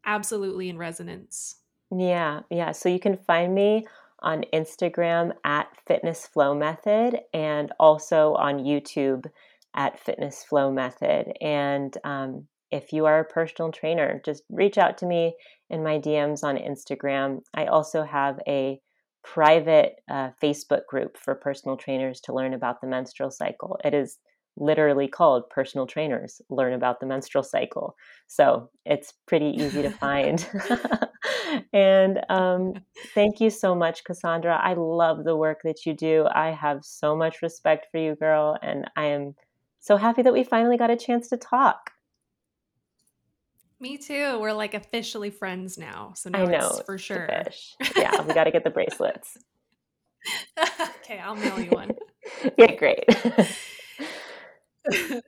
[0.06, 1.56] absolutely in resonance?
[1.90, 2.72] Yeah, yeah.
[2.72, 3.88] So, you can find me
[4.20, 9.26] on Instagram at Fitness Flow Method and also on YouTube
[9.76, 11.34] at Fitness Flow Method.
[11.42, 15.36] And um, if you are a personal trainer, just reach out to me
[15.70, 17.40] in my DMs on Instagram.
[17.54, 18.80] I also have a
[19.24, 23.78] private uh, Facebook group for personal trainers to learn about the menstrual cycle.
[23.84, 24.18] It is
[24.58, 27.96] literally called Personal Trainers Learn About the Menstrual Cycle.
[28.28, 30.48] So it's pretty easy to find.
[31.74, 32.74] and um,
[33.14, 34.60] thank you so much, Cassandra.
[34.62, 36.26] I love the work that you do.
[36.34, 38.58] I have so much respect for you, girl.
[38.62, 39.36] And I am
[39.88, 41.92] so happy that we finally got a chance to talk.
[43.80, 44.38] Me too.
[44.38, 46.12] We're like officially friends now.
[46.14, 47.30] So now I know for sure.
[47.96, 49.38] Yeah, we got to get the bracelets.
[50.60, 51.96] okay, I'll mail you one.
[52.58, 53.06] yeah, great.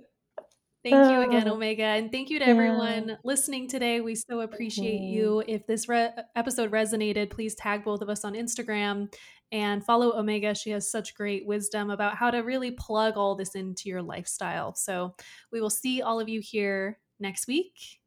[0.81, 1.83] Thank you again, uh, Omega.
[1.83, 3.99] And thank you to everyone listening today.
[3.99, 5.43] We so appreciate you.
[5.45, 9.13] If this re- episode resonated, please tag both of us on Instagram
[9.51, 10.55] and follow Omega.
[10.55, 14.73] She has such great wisdom about how to really plug all this into your lifestyle.
[14.73, 15.15] So
[15.51, 17.99] we will see all of you here next week.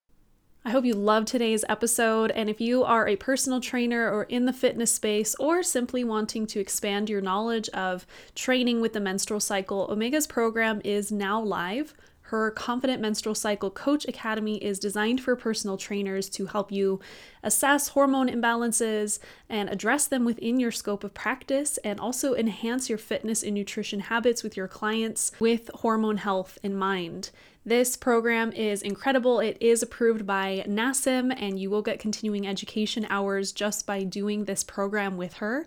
[0.65, 2.31] I hope you loved today's episode.
[2.31, 6.47] And if you are a personal trainer or in the fitness space, or simply wanting
[6.47, 8.07] to expand your knowledge of
[8.37, 11.95] training with the menstrual cycle, Omega's program is now live.
[12.33, 16.99] Her Confident Menstrual Cycle Coach Academy is designed for personal trainers to help you
[17.43, 19.19] assess hormone imbalances
[19.51, 24.01] and address them within your scope of practice, and also enhance your fitness and nutrition
[24.01, 27.33] habits with your clients with hormone health in mind.
[27.67, 29.39] This program is incredible.
[29.39, 34.47] It is approved by NASM, and you will get continuing education hours just by doing
[34.47, 35.67] this program with her.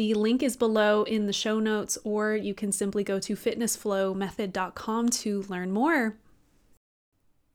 [0.00, 5.10] The link is below in the show notes, or you can simply go to fitnessflowmethod.com
[5.10, 6.16] to learn more.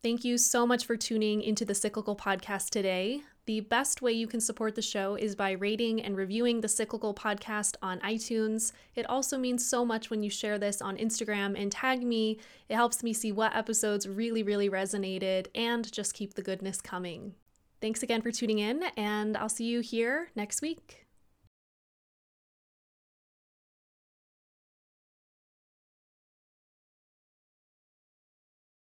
[0.03, 3.23] Thank you so much for tuning into the Cyclical Podcast today.
[3.47, 7.15] The best way you can support the show is by rating and reviewing the Cyclical
[7.15, 8.73] podcast on iTunes.
[8.93, 12.39] It also means so much when you share this on Instagram and tag me.
[12.69, 17.33] It helps me see what episodes really, really resonated and just keep the goodness coming.
[17.81, 21.04] Thanks again for tuning in, and I'll see you here next week.